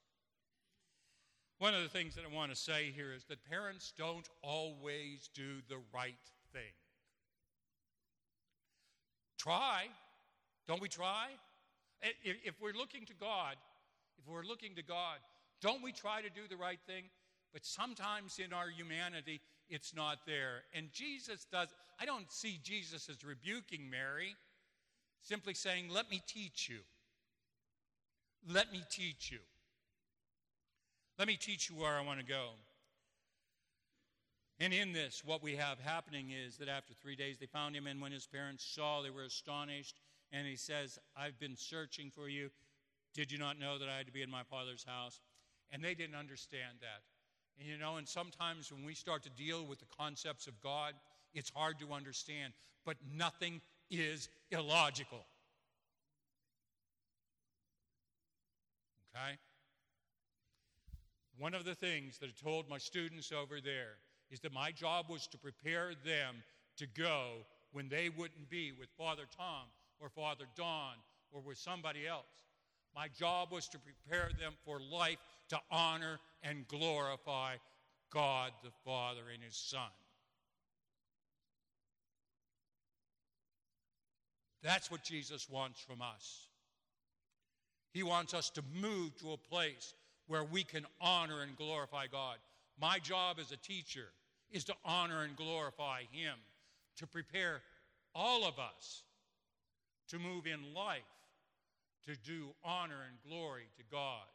One 1.58 1.74
of 1.74 1.82
the 1.82 1.88
things 1.88 2.14
that 2.14 2.24
I 2.24 2.32
want 2.32 2.52
to 2.52 2.56
say 2.56 2.92
here 2.94 3.12
is 3.12 3.24
that 3.24 3.42
parents 3.50 3.92
don't 3.98 4.28
always 4.42 5.28
do 5.34 5.60
the 5.68 5.78
right 5.92 6.14
thing. 6.52 6.76
Try. 9.38 9.86
Don't 10.68 10.80
we 10.80 10.88
try? 10.88 11.30
If 12.00 12.60
we're 12.60 12.74
looking 12.74 13.06
to 13.06 13.14
God, 13.14 13.56
if 14.18 14.28
we're 14.28 14.44
looking 14.44 14.76
to 14.76 14.82
God, 14.84 15.18
don't 15.60 15.82
we 15.82 15.92
try 15.92 16.22
to 16.22 16.30
do 16.30 16.42
the 16.48 16.56
right 16.56 16.78
thing? 16.86 17.04
But 17.52 17.64
sometimes 17.64 18.38
in 18.38 18.52
our 18.52 18.68
humanity, 18.68 19.40
it's 19.68 19.94
not 19.94 20.18
there. 20.26 20.62
And 20.74 20.92
Jesus 20.92 21.46
does, 21.50 21.68
I 22.00 22.04
don't 22.04 22.30
see 22.30 22.60
Jesus 22.62 23.08
as 23.08 23.24
rebuking 23.24 23.90
Mary, 23.90 24.36
simply 25.22 25.54
saying, 25.54 25.88
Let 25.90 26.10
me 26.10 26.22
teach 26.26 26.68
you. 26.68 26.78
Let 28.46 28.72
me 28.72 28.82
teach 28.90 29.30
you. 29.32 29.38
Let 31.18 31.26
me 31.26 31.36
teach 31.36 31.68
you 31.68 31.76
where 31.76 31.98
I 31.98 32.02
want 32.02 32.20
to 32.20 32.26
go. 32.26 32.50
And 34.60 34.72
in 34.72 34.92
this, 34.92 35.22
what 35.24 35.42
we 35.42 35.56
have 35.56 35.78
happening 35.78 36.30
is 36.30 36.56
that 36.58 36.68
after 36.68 36.92
three 36.94 37.16
days 37.16 37.38
they 37.38 37.46
found 37.46 37.76
him, 37.76 37.86
and 37.86 38.00
when 38.00 38.12
his 38.12 38.26
parents 38.26 38.64
saw, 38.64 39.02
they 39.02 39.10
were 39.10 39.24
astonished. 39.24 40.00
And 40.32 40.46
he 40.46 40.56
says, 40.56 40.98
I've 41.16 41.38
been 41.38 41.56
searching 41.56 42.10
for 42.10 42.28
you. 42.28 42.50
Did 43.14 43.32
you 43.32 43.38
not 43.38 43.58
know 43.58 43.78
that 43.78 43.88
I 43.88 43.96
had 43.96 44.06
to 44.06 44.12
be 44.12 44.22
in 44.22 44.30
my 44.30 44.42
father's 44.42 44.84
house? 44.84 45.20
And 45.72 45.82
they 45.82 45.94
didn't 45.94 46.16
understand 46.16 46.78
that. 46.80 47.02
And 47.58 47.68
you 47.68 47.76
know, 47.76 47.96
and 47.96 48.08
sometimes 48.08 48.72
when 48.72 48.84
we 48.84 48.94
start 48.94 49.22
to 49.24 49.30
deal 49.30 49.64
with 49.64 49.78
the 49.80 49.86
concepts 49.98 50.46
of 50.46 50.60
God, 50.60 50.94
it's 51.34 51.50
hard 51.50 51.78
to 51.80 51.92
understand. 51.92 52.52
But 52.84 52.96
nothing 53.16 53.60
is 53.90 54.28
illogical. 54.50 55.24
Okay? 59.14 59.36
One 61.38 61.54
of 61.54 61.64
the 61.64 61.74
things 61.74 62.18
that 62.18 62.26
I 62.26 62.42
told 62.42 62.68
my 62.68 62.78
students 62.78 63.32
over 63.32 63.60
there 63.60 63.96
is 64.30 64.40
that 64.40 64.52
my 64.52 64.72
job 64.72 65.06
was 65.08 65.26
to 65.28 65.38
prepare 65.38 65.92
them 66.04 66.42
to 66.76 66.86
go 66.86 67.46
when 67.72 67.88
they 67.88 68.08
wouldn't 68.08 68.48
be 68.50 68.72
with 68.72 68.88
Father 68.96 69.24
Tom 69.36 69.66
or 70.00 70.08
Father 70.08 70.44
Don 70.56 70.94
or 71.32 71.40
with 71.40 71.58
somebody 71.58 72.06
else. 72.06 72.24
My 72.94 73.08
job 73.08 73.52
was 73.52 73.68
to 73.68 73.78
prepare 73.78 74.30
them 74.40 74.54
for 74.64 74.80
life 74.80 75.18
to 75.48 75.58
honor 75.70 76.18
and 76.42 76.66
glorify 76.68 77.56
God 78.10 78.52
the 78.62 78.70
Father 78.84 79.22
and 79.32 79.42
His 79.42 79.56
Son. 79.56 79.90
That's 84.62 84.90
what 84.90 85.04
Jesus 85.04 85.48
wants 85.48 85.80
from 85.80 86.02
us. 86.02 86.48
He 87.92 88.02
wants 88.02 88.34
us 88.34 88.50
to 88.50 88.62
move 88.80 89.16
to 89.18 89.32
a 89.32 89.36
place 89.36 89.94
where 90.26 90.44
we 90.44 90.62
can 90.62 90.84
honor 91.00 91.42
and 91.42 91.56
glorify 91.56 92.06
God. 92.06 92.36
My 92.80 92.98
job 92.98 93.38
as 93.40 93.52
a 93.52 93.56
teacher 93.56 94.06
is 94.50 94.64
to 94.64 94.74
honor 94.84 95.22
and 95.22 95.36
glorify 95.36 96.02
Him, 96.10 96.34
to 96.96 97.06
prepare 97.06 97.62
all 98.14 98.46
of 98.46 98.58
us 98.58 99.02
to 100.08 100.18
move 100.18 100.46
in 100.46 100.74
life, 100.74 101.02
to 102.06 102.16
do 102.26 102.48
honor 102.64 103.02
and 103.06 103.30
glory 103.30 103.64
to 103.76 103.82
God. 103.90 104.26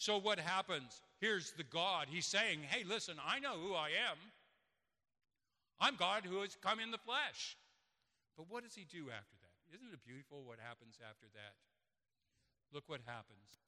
So, 0.00 0.16
what 0.16 0.40
happens? 0.40 1.04
Here's 1.20 1.52
the 1.52 1.68
God. 1.68 2.08
He's 2.08 2.24
saying, 2.24 2.64
Hey, 2.64 2.88
listen, 2.88 3.20
I 3.20 3.36
know 3.36 3.60
who 3.60 3.76
I 3.76 3.92
am. 3.92 4.16
I'm 5.76 6.00
God 6.00 6.24
who 6.24 6.40
has 6.40 6.56
come 6.56 6.80
in 6.80 6.88
the 6.88 7.04
flesh. 7.04 7.60
But 8.32 8.48
what 8.48 8.64
does 8.64 8.72
he 8.72 8.88
do 8.88 9.12
after 9.12 9.36
that? 9.44 9.76
Isn't 9.76 9.92
it 9.92 10.00
beautiful 10.00 10.40
what 10.40 10.56
happens 10.56 10.96
after 11.04 11.28
that? 11.36 11.52
Look 12.72 12.88
what 12.88 13.04
happens. 13.04 13.60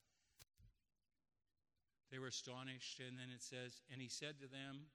They 2.08 2.16
were 2.16 2.32
astonished, 2.32 3.04
and 3.04 3.20
then 3.20 3.28
it 3.28 3.44
says, 3.44 3.84
And 3.92 4.00
he 4.00 4.08
said 4.08 4.40
to 4.40 4.48
them, 4.48 4.88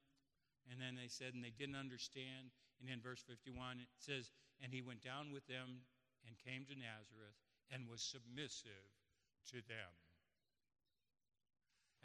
and 0.66 0.82
then 0.82 0.98
they 0.98 1.08
said, 1.08 1.38
and 1.38 1.46
they 1.46 1.54
didn't 1.54 1.78
understand. 1.78 2.50
And 2.82 2.90
in 2.90 2.98
verse 2.98 3.22
51, 3.22 3.78
it 3.78 3.94
says, 4.02 4.34
And 4.58 4.74
he 4.74 4.82
went 4.82 5.06
down 5.06 5.30
with 5.30 5.46
them 5.46 5.86
and 6.26 6.34
came 6.42 6.66
to 6.66 6.74
Nazareth 6.74 7.38
and 7.70 7.86
was 7.86 8.02
submissive 8.02 8.90
to 9.54 9.62
them. 9.70 9.94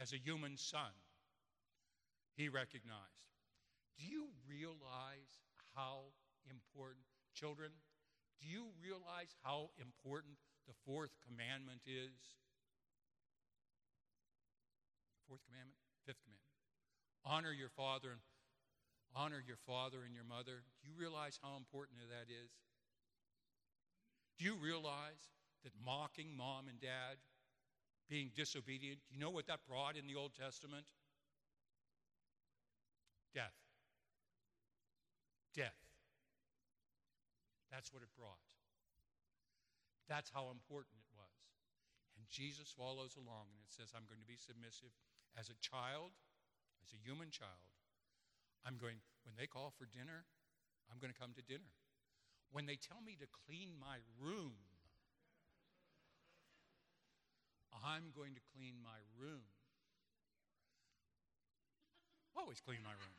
As 0.01 0.13
a 0.13 0.19
human 0.19 0.57
son, 0.57 0.93
he 2.35 2.49
recognized. 2.49 3.29
Do 3.99 4.05
you 4.05 4.29
realize 4.49 5.41
how 5.75 6.13
important, 6.49 7.05
children, 7.35 7.71
do 8.41 8.49
you 8.49 8.73
realize 8.83 9.37
how 9.45 9.71
important 9.79 10.35
the 10.67 10.75
fourth 10.85 11.13
commandment 11.23 11.83
is? 11.87 12.17
Fourth 15.29 15.45
commandment? 15.47 15.79
Fifth 16.05 16.23
commandment. 16.25 16.51
Honor 17.25 17.53
your 17.53 17.71
father 17.71 18.11
and 18.11 18.21
honor 19.15 19.43
your 19.47 19.61
father 19.69 20.03
and 20.05 20.15
your 20.15 20.25
mother. 20.25 20.65
Do 20.81 20.89
you 20.89 20.97
realize 20.99 21.39
how 21.41 21.57
important 21.57 22.01
that 22.11 22.33
is? 22.33 22.51
Do 24.39 24.45
you 24.45 24.57
realize 24.57 25.31
that 25.63 25.73
mocking 25.79 26.35
mom 26.35 26.67
and 26.67 26.81
dad, 26.81 27.23
being 28.09 28.31
disobedient, 28.35 28.99
you 29.11 29.19
know 29.19 29.31
what 29.31 29.47
that 29.47 29.61
brought 29.69 29.97
in 29.97 30.07
the 30.07 30.17
Old 30.17 30.33
Testament? 30.35 30.85
Death. 33.35 33.57
Death. 35.55 35.79
That's 37.71 37.93
what 37.93 38.03
it 38.03 38.13
brought. 38.17 38.41
That's 40.09 40.29
how 40.29 40.53
important 40.53 41.01
it 41.01 41.09
was. 41.17 41.33
And 42.21 42.29
Jesus 42.29 42.69
follows 42.69 43.17
along 43.17 43.49
and 43.49 43.65
it 43.65 43.73
says, 43.73 43.97
I'm 43.97 44.05
going 44.05 44.21
to 44.21 44.29
be 44.29 44.37
submissive 44.37 44.93
as 45.33 45.49
a 45.49 45.57
child, 45.65 46.13
as 46.85 46.93
a 46.93 47.01
human 47.01 47.33
child. 47.33 47.73
I'm 48.69 48.77
going, 48.77 49.01
when 49.25 49.35
they 49.41 49.49
call 49.49 49.73
for 49.73 49.89
dinner, 49.89 50.29
I'm 50.93 51.01
going 51.01 51.13
to 51.13 51.17
come 51.17 51.33
to 51.33 51.43
dinner. 51.43 51.73
When 52.53 52.69
they 52.69 52.77
tell 52.77 53.01
me 53.01 53.17
to 53.17 53.27
clean 53.49 53.73
my 53.81 54.05
room, 54.21 54.61
I'm 57.81 58.13
going 58.13 58.37
to 58.37 58.45
clean 58.53 58.77
my 58.85 59.01
room. 59.17 59.49
Always 62.37 62.61
clean 62.61 62.85
my 62.85 62.93
room. 62.93 63.17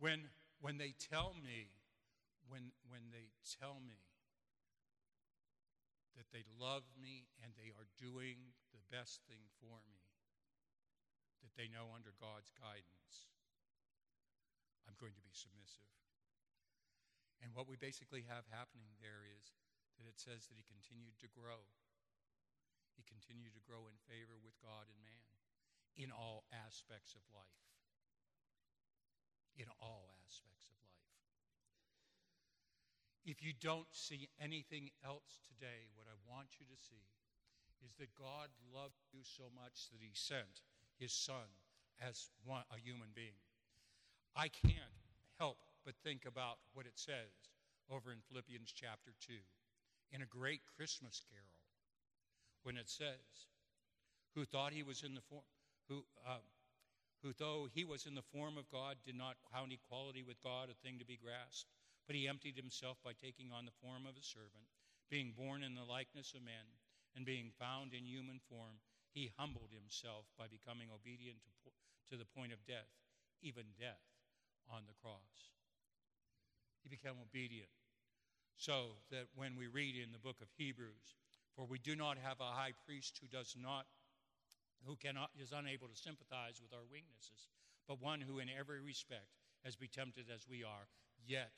When, 0.00 0.28
when 0.60 0.76
they 0.76 0.92
tell 0.96 1.36
me, 1.40 1.72
when, 2.48 2.72
when 2.88 3.12
they 3.12 3.32
tell 3.60 3.80
me 3.80 4.00
that 6.16 6.28
they 6.32 6.44
love 6.56 6.84
me 6.96 7.28
and 7.44 7.52
they 7.56 7.72
are 7.76 7.88
doing 7.96 8.56
the 8.72 8.80
best 8.92 9.24
thing 9.28 9.44
for 9.60 9.80
me, 9.88 10.00
that 11.40 11.52
they 11.56 11.68
know 11.68 11.92
under 11.96 12.12
God's 12.16 12.52
guidance, 12.56 13.28
I'm 14.84 14.96
going 15.00 15.16
to 15.16 15.24
be 15.24 15.32
submissive. 15.32 15.88
And 17.40 17.52
what 17.52 17.68
we 17.68 17.76
basically 17.76 18.24
have 18.28 18.48
happening 18.48 18.96
there 19.00 19.24
is 19.24 19.52
that 19.96 20.08
it 20.08 20.20
says 20.20 20.48
that 20.48 20.56
he 20.56 20.64
continued 20.64 21.16
to 21.20 21.28
grow. 21.32 21.68
He 22.96 23.04
continued 23.04 23.52
to 23.52 23.68
grow 23.68 23.86
in 23.86 23.96
favor 24.08 24.40
with 24.40 24.56
God 24.64 24.88
and 24.88 25.00
man 25.04 25.36
in 25.96 26.08
all 26.12 26.48
aspects 26.52 27.12
of 27.12 27.24
life. 27.32 27.64
In 29.56 29.68
all 29.80 30.12
aspects 30.24 30.68
of 30.68 30.76
life. 30.80 31.04
If 33.24 33.44
you 33.44 33.52
don't 33.56 33.88
see 33.92 34.28
anything 34.40 34.92
else 35.04 35.44
today, 35.48 35.88
what 35.96 36.08
I 36.08 36.16
want 36.24 36.60
you 36.60 36.66
to 36.68 36.78
see 36.78 37.08
is 37.84 37.92
that 38.00 38.16
God 38.16 38.48
loved 38.72 39.00
you 39.12 39.20
so 39.24 39.48
much 39.52 39.88
that 39.92 40.00
he 40.00 40.12
sent 40.12 40.64
his 40.96 41.12
son 41.12 41.48
as 42.00 42.28
one, 42.44 42.64
a 42.72 42.78
human 42.80 43.08
being. 43.14 43.40
I 44.36 44.48
can't 44.48 44.96
help 45.38 45.58
but 45.84 45.96
think 46.04 46.24
about 46.24 46.58
what 46.72 46.86
it 46.86 46.96
says 46.96 47.32
over 47.90 48.12
in 48.12 48.20
Philippians 48.28 48.72
chapter 48.72 49.12
2 49.24 49.34
in 50.12 50.22
a 50.22 50.26
great 50.26 50.60
Christmas 50.76 51.22
carol 51.28 51.55
when 52.66 52.74
it 52.74 52.90
says, 52.90 53.46
Who 54.34 54.42
thought 54.42 54.74
he 54.74 54.82
was 54.82 55.06
in 55.06 55.14
the 55.14 55.22
form, 55.30 55.46
who, 55.86 56.02
uh, 56.26 56.42
who 57.22 57.30
though 57.38 57.70
he 57.70 57.86
was 57.86 58.10
in 58.10 58.18
the 58.18 58.26
form 58.34 58.58
of 58.58 58.66
God, 58.74 58.98
did 59.06 59.14
not 59.14 59.38
count 59.54 59.70
equality 59.70 60.26
with 60.26 60.42
God 60.42 60.66
a 60.66 60.74
thing 60.82 60.98
to 60.98 61.06
be 61.06 61.14
grasped, 61.14 61.70
but 62.10 62.18
he 62.18 62.26
emptied 62.26 62.58
himself 62.58 62.98
by 63.06 63.14
taking 63.14 63.54
on 63.54 63.70
the 63.70 63.78
form 63.78 64.02
of 64.02 64.18
a 64.18 64.26
servant, 64.26 64.66
being 65.06 65.30
born 65.38 65.62
in 65.62 65.78
the 65.78 65.86
likeness 65.86 66.34
of 66.34 66.42
men, 66.42 66.66
and 67.14 67.22
being 67.22 67.54
found 67.54 67.94
in 67.94 68.02
human 68.02 68.42
form 68.50 68.82
he 69.14 69.30
humbled 69.38 69.70
himself 69.70 70.26
by 70.34 70.50
becoming 70.50 70.90
obedient 70.90 71.38
to, 71.62 71.70
to 72.10 72.18
the 72.18 72.26
point 72.34 72.50
of 72.50 72.66
death, 72.66 72.90
even 73.46 73.78
death 73.78 74.02
on 74.66 74.82
the 74.90 74.98
cross. 74.98 75.54
He 76.82 76.90
became 76.90 77.14
obedient. 77.22 77.70
So 78.58 78.98
that 79.14 79.30
when 79.38 79.54
we 79.54 79.70
read 79.70 79.94
in 79.94 80.10
the 80.10 80.18
book 80.18 80.42
of 80.42 80.50
Hebrews, 80.58 81.14
for 81.56 81.64
we 81.64 81.78
do 81.78 81.96
not 81.96 82.18
have 82.18 82.40
a 82.40 82.54
high 82.54 82.72
priest 82.84 83.18
who 83.20 83.26
does 83.26 83.56
not, 83.60 83.86
who 84.84 84.94
cannot, 84.96 85.30
is 85.40 85.52
unable 85.56 85.88
to 85.88 85.96
sympathize 85.96 86.60
with 86.60 86.72
our 86.72 86.84
weaknesses, 86.92 87.48
but 87.88 88.02
one 88.02 88.20
who 88.20 88.38
in 88.38 88.48
every 88.48 88.80
respect 88.80 89.32
has 89.64 89.74
been 89.74 89.88
tempted 89.88 90.26
as 90.32 90.46
we 90.48 90.62
are, 90.62 90.86
yet 91.26 91.52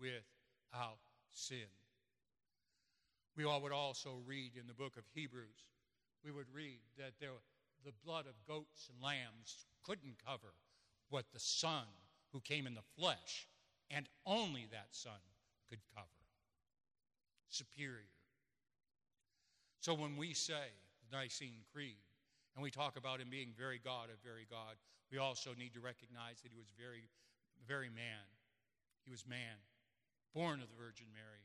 without 0.00 0.98
sin. 1.30 1.68
We 3.36 3.44
all 3.44 3.60
would 3.60 3.72
also 3.72 4.22
read 4.26 4.52
in 4.58 4.66
the 4.66 4.74
book 4.74 4.96
of 4.96 5.04
Hebrews, 5.14 5.68
we 6.24 6.32
would 6.32 6.46
read 6.54 6.80
that 6.96 7.12
there, 7.20 7.36
the 7.84 7.92
blood 8.04 8.24
of 8.26 8.34
goats 8.48 8.88
and 8.88 9.02
lambs 9.02 9.66
couldn't 9.84 10.16
cover 10.24 10.54
what 11.10 11.26
the 11.32 11.38
Son 11.38 11.84
who 12.32 12.40
came 12.40 12.66
in 12.66 12.74
the 12.74 12.80
flesh, 12.98 13.46
and 13.90 14.08
only 14.24 14.66
that 14.72 14.88
Son, 14.90 15.20
could 15.68 15.80
cover. 15.94 16.08
Superior. 17.48 18.13
So 19.84 19.92
when 19.92 20.16
we 20.16 20.32
say 20.32 20.72
the 21.04 21.14
Nicene 21.14 21.60
Creed, 21.70 22.00
and 22.56 22.62
we 22.62 22.70
talk 22.70 22.96
about 22.96 23.20
him 23.20 23.28
being 23.28 23.52
very 23.52 23.78
God 23.78 24.08
of 24.08 24.16
very 24.24 24.46
God, 24.48 24.80
we 25.12 25.18
also 25.18 25.50
need 25.58 25.74
to 25.74 25.80
recognize 25.80 26.40
that 26.40 26.48
he 26.50 26.56
was 26.56 26.72
very, 26.72 27.04
very 27.68 27.90
man. 27.90 28.24
He 29.04 29.10
was 29.10 29.28
man, 29.28 29.60
born 30.32 30.62
of 30.62 30.72
the 30.72 30.82
Virgin 30.82 31.04
Mary, 31.12 31.44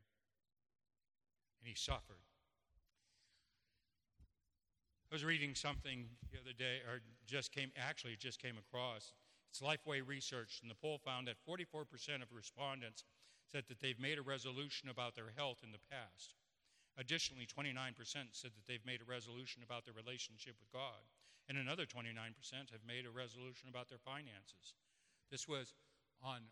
and 1.60 1.67
he 1.67 1.75
suffered. 1.75 2.23
I 5.12 5.15
was 5.15 5.25
reading 5.25 5.54
something 5.54 6.08
the 6.32 6.39
other 6.39 6.56
day, 6.58 6.80
or 6.88 7.02
just 7.28 7.52
came, 7.52 7.71
actually, 7.75 8.15
just 8.15 8.41
came 8.41 8.56
across. 8.56 9.12
It's 9.52 9.60
Lifeway 9.60 9.99
Research, 10.08 10.60
and 10.62 10.71
the 10.71 10.80
poll 10.80 10.97
found 11.04 11.28
that 11.28 11.36
44% 11.43 12.23
of 12.23 12.32
respondents 12.32 13.04
said 13.52 13.65
that 13.67 13.82
they've 13.82 13.99
made 13.99 14.17
a 14.17 14.21
resolution 14.21 14.88
about 14.88 15.15
their 15.15 15.34
health 15.36 15.58
in 15.62 15.73
the 15.73 15.84
past. 15.91 16.38
Additionally, 17.00 17.48
29% 17.48 17.96
said 18.36 18.52
that 18.52 18.68
they've 18.68 18.84
made 18.84 19.00
a 19.00 19.08
resolution 19.08 19.64
about 19.64 19.88
their 19.88 19.96
relationship 19.96 20.60
with 20.60 20.68
God, 20.76 21.00
and 21.48 21.56
another 21.56 21.88
29% 21.88 22.12
have 22.76 22.84
made 22.84 23.08
a 23.08 23.14
resolution 23.16 23.72
about 23.72 23.88
their 23.88 24.04
finances. 24.04 24.76
This 25.32 25.48
was 25.48 25.72
on 26.20 26.44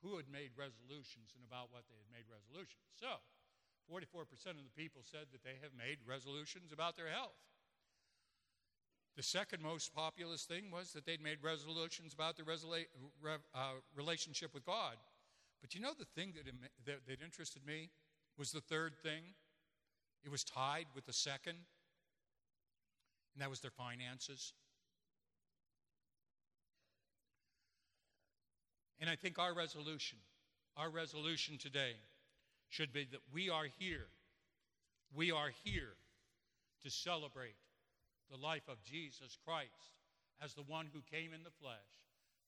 who 0.00 0.16
had 0.16 0.24
made 0.32 0.56
resolutions 0.56 1.36
and 1.36 1.44
about 1.44 1.68
what 1.68 1.84
they 1.84 2.00
had 2.00 2.08
made 2.08 2.24
resolutions. 2.32 2.88
So, 2.96 3.20
44% 3.92 4.24
of 4.56 4.64
the 4.64 4.72
people 4.72 5.04
said 5.04 5.28
that 5.36 5.44
they 5.44 5.60
have 5.60 5.76
made 5.76 6.00
resolutions 6.08 6.72
about 6.72 6.96
their 6.96 7.12
health. 7.12 7.36
The 9.20 9.22
second 9.22 9.60
most 9.60 9.92
populous 9.92 10.48
thing 10.48 10.70
was 10.72 10.96
that 10.96 11.04
they'd 11.04 11.20
made 11.20 11.44
resolutions 11.44 12.14
about 12.14 12.40
their 12.40 12.48
resula- 12.48 12.88
uh, 13.52 13.84
relationship 13.94 14.54
with 14.54 14.64
God. 14.64 14.96
But 15.60 15.74
you 15.74 15.80
know 15.82 15.92
the 15.92 16.08
thing 16.16 16.32
that, 16.40 16.48
that, 16.86 17.04
that 17.04 17.20
interested 17.20 17.66
me 17.66 17.90
was 18.38 18.52
the 18.52 18.62
third 18.62 18.96
thing? 19.02 19.36
It 20.24 20.30
was 20.30 20.44
tied 20.44 20.86
with 20.94 21.06
the 21.06 21.12
second, 21.12 21.56
and 23.34 23.42
that 23.42 23.50
was 23.50 23.60
their 23.60 23.70
finances. 23.70 24.52
And 29.00 29.08
I 29.08 29.16
think 29.16 29.38
our 29.38 29.54
resolution, 29.54 30.18
our 30.76 30.90
resolution 30.90 31.56
today, 31.56 31.94
should 32.68 32.92
be 32.92 33.06
that 33.10 33.20
we 33.32 33.48
are 33.48 33.66
here. 33.78 34.06
We 35.14 35.32
are 35.32 35.50
here 35.64 35.94
to 36.82 36.90
celebrate 36.90 37.56
the 38.30 38.36
life 38.36 38.68
of 38.68 38.82
Jesus 38.84 39.36
Christ 39.44 39.96
as 40.42 40.54
the 40.54 40.62
one 40.62 40.86
who 40.92 41.00
came 41.10 41.32
in 41.32 41.42
the 41.42 41.50
flesh 41.60 41.76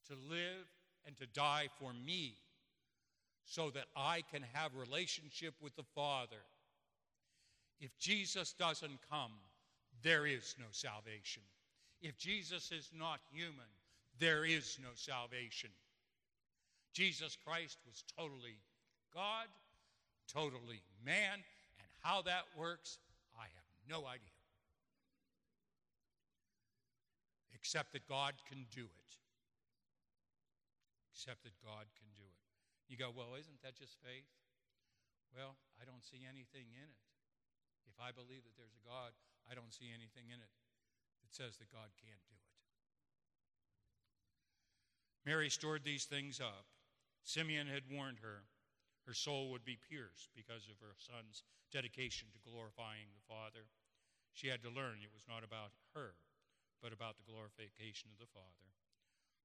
to 0.08 0.14
live 0.14 0.66
and 1.06 1.16
to 1.16 1.26
die 1.26 1.68
for 1.78 1.92
me 1.92 2.36
so 3.44 3.70
that 3.70 3.86
I 3.96 4.22
can 4.30 4.44
have 4.52 4.74
relationship 4.74 5.54
with 5.60 5.74
the 5.76 5.82
Father. 5.94 6.44
If 7.82 7.98
Jesus 7.98 8.54
doesn't 8.54 8.98
come, 9.10 9.32
there 10.02 10.26
is 10.26 10.54
no 10.58 10.64
salvation. 10.70 11.42
If 12.00 12.16
Jesus 12.16 12.72
is 12.72 12.90
not 12.98 13.20
human, 13.30 13.68
there 14.18 14.46
is 14.46 14.78
no 14.80 14.88
salvation. 14.94 15.68
Jesus 16.94 17.36
Christ 17.44 17.76
was 17.86 18.02
totally 18.16 18.56
God, 19.12 19.46
totally 20.32 20.80
man, 21.04 21.34
and 21.34 21.88
how 22.02 22.22
that 22.22 22.44
works, 22.56 22.96
I 23.36 23.42
have 23.42 23.90
no 23.90 24.06
idea. 24.06 24.32
except 27.62 27.94
that 27.94 28.02
God 28.10 28.34
can 28.50 28.66
do 28.74 28.82
it. 28.82 29.10
Except 31.14 31.46
that 31.46 31.54
God 31.62 31.86
can 31.94 32.10
do 32.18 32.26
it. 32.26 32.42
You 32.90 32.98
go, 32.98 33.14
well, 33.14 33.38
isn't 33.38 33.62
that 33.62 33.78
just 33.78 33.94
faith? 34.02 34.26
Well, 35.30 35.54
I 35.78 35.86
don't 35.86 36.02
see 36.02 36.26
anything 36.26 36.66
in 36.74 36.90
it. 36.90 37.06
If 37.88 37.98
I 37.98 38.10
believe 38.12 38.44
that 38.44 38.56
there's 38.58 38.76
a 38.76 38.86
God, 38.86 39.14
I 39.50 39.54
don't 39.54 39.72
see 39.74 39.90
anything 39.90 40.30
in 40.30 40.38
it 40.38 40.52
that 41.22 41.32
says 41.34 41.58
that 41.58 41.72
God 41.72 41.90
can't 41.98 42.22
do 42.28 42.38
it. 42.38 42.50
Mary 45.22 45.50
stored 45.50 45.84
these 45.84 46.04
things 46.04 46.40
up. 46.42 46.66
Simeon 47.22 47.70
had 47.70 47.86
warned 47.90 48.18
her 48.22 48.46
her 49.06 49.14
soul 49.14 49.50
would 49.50 49.66
be 49.66 49.78
pierced 49.78 50.30
because 50.30 50.70
of 50.70 50.78
her 50.78 50.94
son's 50.94 51.42
dedication 51.74 52.30
to 52.30 52.46
glorifying 52.46 53.10
the 53.10 53.26
Father. 53.26 53.66
She 54.30 54.46
had 54.46 54.62
to 54.62 54.70
learn 54.70 55.02
it 55.02 55.10
was 55.10 55.26
not 55.26 55.42
about 55.42 55.74
her, 55.98 56.14
but 56.78 56.94
about 56.94 57.18
the 57.18 57.26
glorification 57.26 58.14
of 58.14 58.22
the 58.22 58.30
Father. 58.30 58.70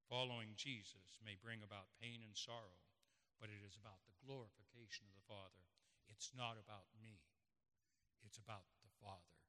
Following 0.06 0.54
Jesus 0.56 1.18
may 1.26 1.36
bring 1.36 1.66
about 1.66 1.98
pain 1.98 2.22
and 2.22 2.38
sorrow, 2.38 2.78
but 3.42 3.50
it 3.50 3.60
is 3.66 3.76
about 3.76 4.06
the 4.06 4.16
glorification 4.22 5.10
of 5.10 5.18
the 5.18 5.26
Father. 5.26 5.66
It's 6.08 6.32
not 6.38 6.62
about 6.62 6.88
me, 7.02 7.18
it's 8.28 8.44
about 8.44 8.68
the 8.84 8.92
Father. 9.00 9.40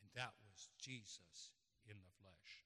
And 0.00 0.08
that 0.16 0.32
was 0.40 0.72
Jesus 0.80 1.52
in 1.84 2.00
the 2.00 2.14
flesh. 2.16 2.64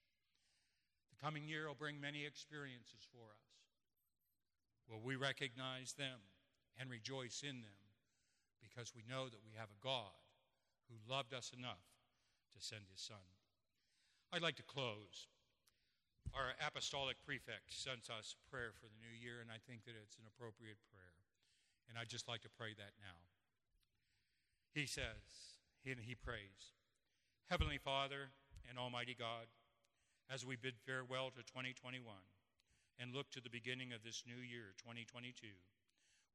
The 1.11 1.18
coming 1.18 1.51
year 1.51 1.66
will 1.66 1.75
bring 1.75 1.99
many 1.99 2.23
experiences 2.23 3.03
for 3.11 3.27
us. 3.35 3.51
Will 4.87 5.03
we 5.03 5.18
recognize 5.18 5.99
them 5.99 6.23
and 6.79 6.88
rejoice 6.88 7.42
in 7.42 7.61
them 7.66 7.83
because 8.62 8.94
we 8.94 9.03
know 9.11 9.27
that 9.27 9.42
we 9.42 9.59
have 9.59 9.75
a 9.75 9.83
God 9.83 10.23
who 10.87 10.97
loved 11.11 11.35
us 11.35 11.51
enough 11.51 11.83
to 12.55 12.62
send 12.62 12.87
his 12.88 13.03
Son 13.03 13.27
I'd 14.29 14.44
like 14.44 14.61
to 14.61 14.68
close. 14.68 15.25
Our 16.37 16.53
apostolic 16.61 17.16
prefect 17.25 17.73
sends 17.73 18.12
us 18.12 18.37
prayer 18.53 18.77
for 18.77 18.85
the 18.85 19.01
new 19.01 19.14
year, 19.16 19.40
and 19.40 19.49
I 19.49 19.57
think 19.64 19.88
that 19.88 19.97
it's 19.97 20.21
an 20.21 20.29
appropriate 20.29 20.77
prayer. 20.92 21.16
And 21.88 21.97
I'd 21.97 22.12
just 22.12 22.29
like 22.29 22.44
to 22.44 22.53
pray 22.53 22.77
that 22.77 22.92
now. 23.01 23.16
He 24.74 24.87
says, 24.87 25.59
and 25.85 26.00
he 26.04 26.14
prays, 26.14 26.76
Heavenly 27.48 27.78
Father 27.78 28.31
and 28.68 28.78
Almighty 28.78 29.16
God, 29.16 29.48
as 30.28 30.44
we 30.44 30.57
bid 30.57 30.76
farewell 30.85 31.33
to 31.33 31.42
2021 31.42 32.04
and 33.00 33.14
look 33.14 33.31
to 33.33 33.40
the 33.40 33.48
beginning 33.48 33.96
of 33.96 34.04
this 34.04 34.24
new 34.28 34.37
year, 34.37 34.76
2022, 34.76 35.48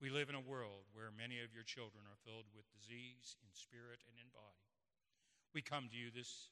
we 0.01 0.09
live 0.09 0.27
in 0.27 0.35
a 0.35 0.41
world 0.41 0.89
where 0.91 1.13
many 1.13 1.37
of 1.39 1.53
your 1.53 1.63
children 1.63 2.03
are 2.09 2.25
filled 2.25 2.49
with 2.49 2.65
disease 2.73 3.37
in 3.45 3.53
spirit 3.53 4.01
and 4.09 4.17
in 4.17 4.33
body. 4.33 4.65
We 5.53 5.61
come 5.61 5.85
to 5.87 5.95
you 5.95 6.09
this 6.09 6.49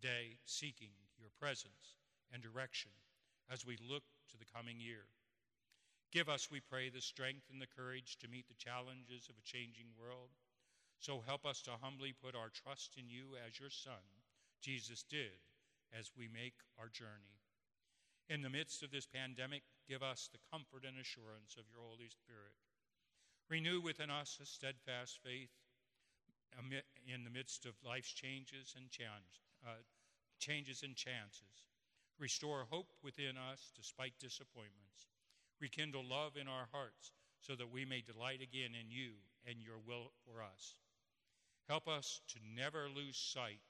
day 0.00 0.38
seeking 0.46 0.94
your 1.18 1.34
presence 1.34 1.98
and 2.30 2.40
direction 2.40 2.94
as 3.50 3.66
we 3.66 3.76
look 3.82 4.06
to 4.30 4.38
the 4.38 4.46
coming 4.46 4.78
year. 4.78 5.10
Give 6.14 6.30
us, 6.30 6.48
we 6.50 6.62
pray, 6.62 6.88
the 6.88 7.02
strength 7.02 7.50
and 7.50 7.60
the 7.60 7.66
courage 7.66 8.16
to 8.22 8.30
meet 8.30 8.46
the 8.46 8.62
challenges 8.62 9.26
of 9.28 9.34
a 9.34 9.44
changing 9.44 9.90
world. 9.98 10.30
So 10.98 11.22
help 11.24 11.46
us 11.46 11.62
to 11.62 11.78
humbly 11.80 12.12
put 12.12 12.34
our 12.34 12.50
trust 12.50 12.96
in 12.98 13.08
you 13.08 13.36
as 13.46 13.60
your 13.60 13.70
Son, 13.70 14.02
Jesus, 14.60 15.02
did 15.02 15.38
as 15.96 16.10
we 16.16 16.28
make 16.28 16.54
our 16.78 16.88
journey. 16.88 17.38
In 18.28 18.42
the 18.42 18.50
midst 18.50 18.82
of 18.82 18.90
this 18.90 19.06
pandemic, 19.06 19.62
give 19.88 20.02
us 20.02 20.28
the 20.32 20.42
comfort 20.50 20.82
and 20.86 20.98
assurance 20.98 21.54
of 21.56 21.70
your 21.70 21.82
Holy 21.86 22.10
Spirit. 22.10 22.58
Renew 23.48 23.80
within 23.80 24.10
us 24.10 24.38
a 24.42 24.46
steadfast 24.46 25.20
faith 25.22 25.54
in 27.06 27.22
the 27.22 27.30
midst 27.30 27.66
of 27.66 27.74
life's 27.84 28.12
changes 28.12 28.74
and 28.76 28.88
uh, 29.64 29.78
changes 30.38 30.82
and 30.82 30.96
chances. 30.96 31.70
Restore 32.18 32.66
hope 32.68 32.90
within 33.02 33.36
us 33.36 33.70
despite 33.76 34.18
disappointments. 34.18 35.06
Rekindle 35.60 36.04
love 36.08 36.36
in 36.36 36.48
our 36.48 36.66
hearts 36.72 37.12
so 37.40 37.54
that 37.54 37.70
we 37.70 37.84
may 37.84 38.00
delight 38.00 38.40
again 38.42 38.74
in 38.74 38.90
you 38.90 39.12
and 39.46 39.62
your 39.62 39.78
will 39.86 40.12
for 40.24 40.42
us. 40.42 40.74
Help 41.68 41.88
us 41.88 42.20
to 42.28 42.38
never 42.54 42.88
lose 42.88 43.16
sight 43.16 43.60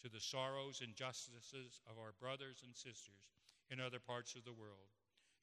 to 0.00 0.08
the 0.08 0.20
sorrows 0.20 0.80
and 0.82 0.94
justices 0.94 1.80
of 1.90 1.98
our 1.98 2.12
brothers 2.20 2.62
and 2.64 2.76
sisters 2.76 3.32
in 3.70 3.80
other 3.80 4.00
parts 4.00 4.34
of 4.34 4.44
the 4.44 4.52
world, 4.52 4.90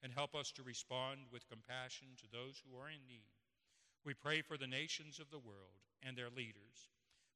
and 0.04 0.14
help 0.14 0.36
us 0.36 0.52
to 0.52 0.64
respond 0.64 1.22
with 1.32 1.50
compassion 1.50 2.08
to 2.18 2.28
those 2.32 2.62
who 2.64 2.78
are 2.78 2.90
in 2.90 3.08
need. 3.08 3.32
We 4.06 4.14
pray 4.14 4.42
for 4.42 4.58
the 4.58 4.68
nations 4.68 5.20
of 5.20 5.32
the 5.32 5.40
world 5.40 5.82
and 6.04 6.16
their 6.16 6.30
leaders 6.30 6.90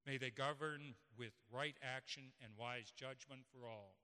May 0.06 0.18
they 0.18 0.32
govern 0.32 0.96
with 1.18 1.32
right 1.50 1.78
action 1.82 2.34
and 2.44 2.52
wise 2.58 2.92
judgment 2.92 3.48
for 3.52 3.68
all. 3.68 3.96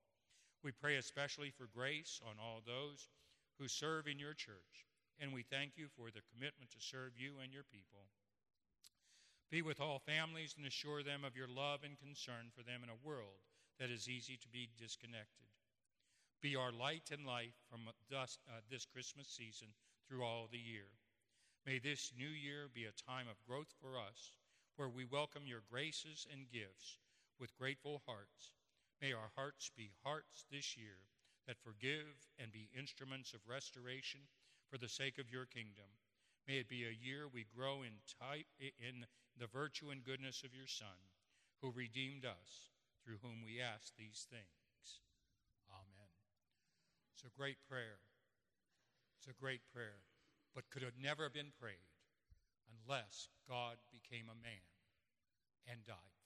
We 0.63 0.71
pray 0.71 0.95
especially 0.95 1.51
for 1.51 1.67
grace 1.67 2.21
on 2.23 2.35
all 2.39 2.61
those 2.65 3.09
who 3.59 3.67
serve 3.67 4.07
in 4.07 4.19
your 4.19 4.33
church, 4.33 4.87
and 5.19 5.33
we 5.33 5.43
thank 5.43 5.73
you 5.75 5.87
for 5.97 6.09
their 6.11 6.23
commitment 6.31 6.71
to 6.71 6.79
serve 6.79 7.17
you 7.17 7.39
and 7.43 7.51
your 7.51 7.63
people. 7.63 8.07
Be 9.49 9.61
with 9.63 9.81
all 9.81 9.97
families 9.97 10.53
and 10.55 10.65
assure 10.65 11.01
them 11.01 11.25
of 11.25 11.35
your 11.35 11.47
love 11.47 11.81
and 11.83 11.97
concern 11.97 12.51
for 12.55 12.61
them 12.61 12.83
in 12.83 12.89
a 12.89 13.07
world 13.07 13.41
that 13.79 13.89
is 13.89 14.07
easy 14.07 14.37
to 14.37 14.47
be 14.49 14.69
disconnected. 14.77 15.47
Be 16.41 16.55
our 16.55 16.71
light 16.71 17.09
and 17.11 17.25
life 17.25 17.57
from 17.69 17.81
this, 18.09 18.37
uh, 18.47 18.61
this 18.69 18.85
Christmas 18.85 19.27
season 19.27 19.69
through 20.07 20.23
all 20.23 20.47
the 20.51 20.59
year. 20.59 20.93
May 21.65 21.79
this 21.79 22.13
new 22.15 22.29
year 22.29 22.69
be 22.71 22.85
a 22.85 22.91
time 23.09 23.27
of 23.27 23.43
growth 23.47 23.73
for 23.81 23.97
us, 23.97 24.33
where 24.75 24.89
we 24.89 25.03
welcome 25.03 25.43
your 25.45 25.63
graces 25.69 26.27
and 26.31 26.49
gifts 26.51 26.99
with 27.39 27.57
grateful 27.57 28.01
hearts. 28.05 28.53
May 29.01 29.13
our 29.13 29.31
hearts 29.35 29.71
be 29.75 29.91
hearts 30.03 30.45
this 30.51 30.77
year 30.77 31.09
that 31.47 31.57
forgive 31.59 32.29
and 32.37 32.51
be 32.51 32.69
instruments 32.77 33.33
of 33.33 33.39
restoration 33.47 34.21
for 34.69 34.77
the 34.77 34.89
sake 34.89 35.17
of 35.17 35.31
your 35.31 35.45
kingdom. 35.45 35.89
May 36.49 36.65
it 36.65 36.67
be 36.67 36.81
a 36.81 37.05
year 37.05 37.29
we 37.29 37.45
grow 37.45 37.85
in, 37.85 38.01
type, 38.09 38.49
in 38.57 39.05
the 39.37 39.45
virtue 39.45 39.93
and 39.93 40.03
goodness 40.03 40.41
of 40.41 40.49
your 40.49 40.65
Son, 40.65 40.97
who 41.61 41.69
redeemed 41.69 42.25
us, 42.25 42.73
through 43.05 43.21
whom 43.21 43.45
we 43.45 43.61
ask 43.61 43.93
these 43.93 44.25
things. 44.33 45.05
Amen. 45.69 46.09
It's 47.13 47.21
a 47.21 47.37
great 47.37 47.61
prayer. 47.69 48.01
It's 49.19 49.29
a 49.29 49.39
great 49.39 49.61
prayer, 49.71 50.01
but 50.55 50.71
could 50.71 50.81
have 50.81 50.97
never 50.97 51.29
been 51.29 51.53
prayed 51.61 51.85
unless 52.65 53.29
God 53.47 53.77
became 53.93 54.25
a 54.25 54.41
man 54.41 54.65
and 55.69 55.85
died. 55.85 56.18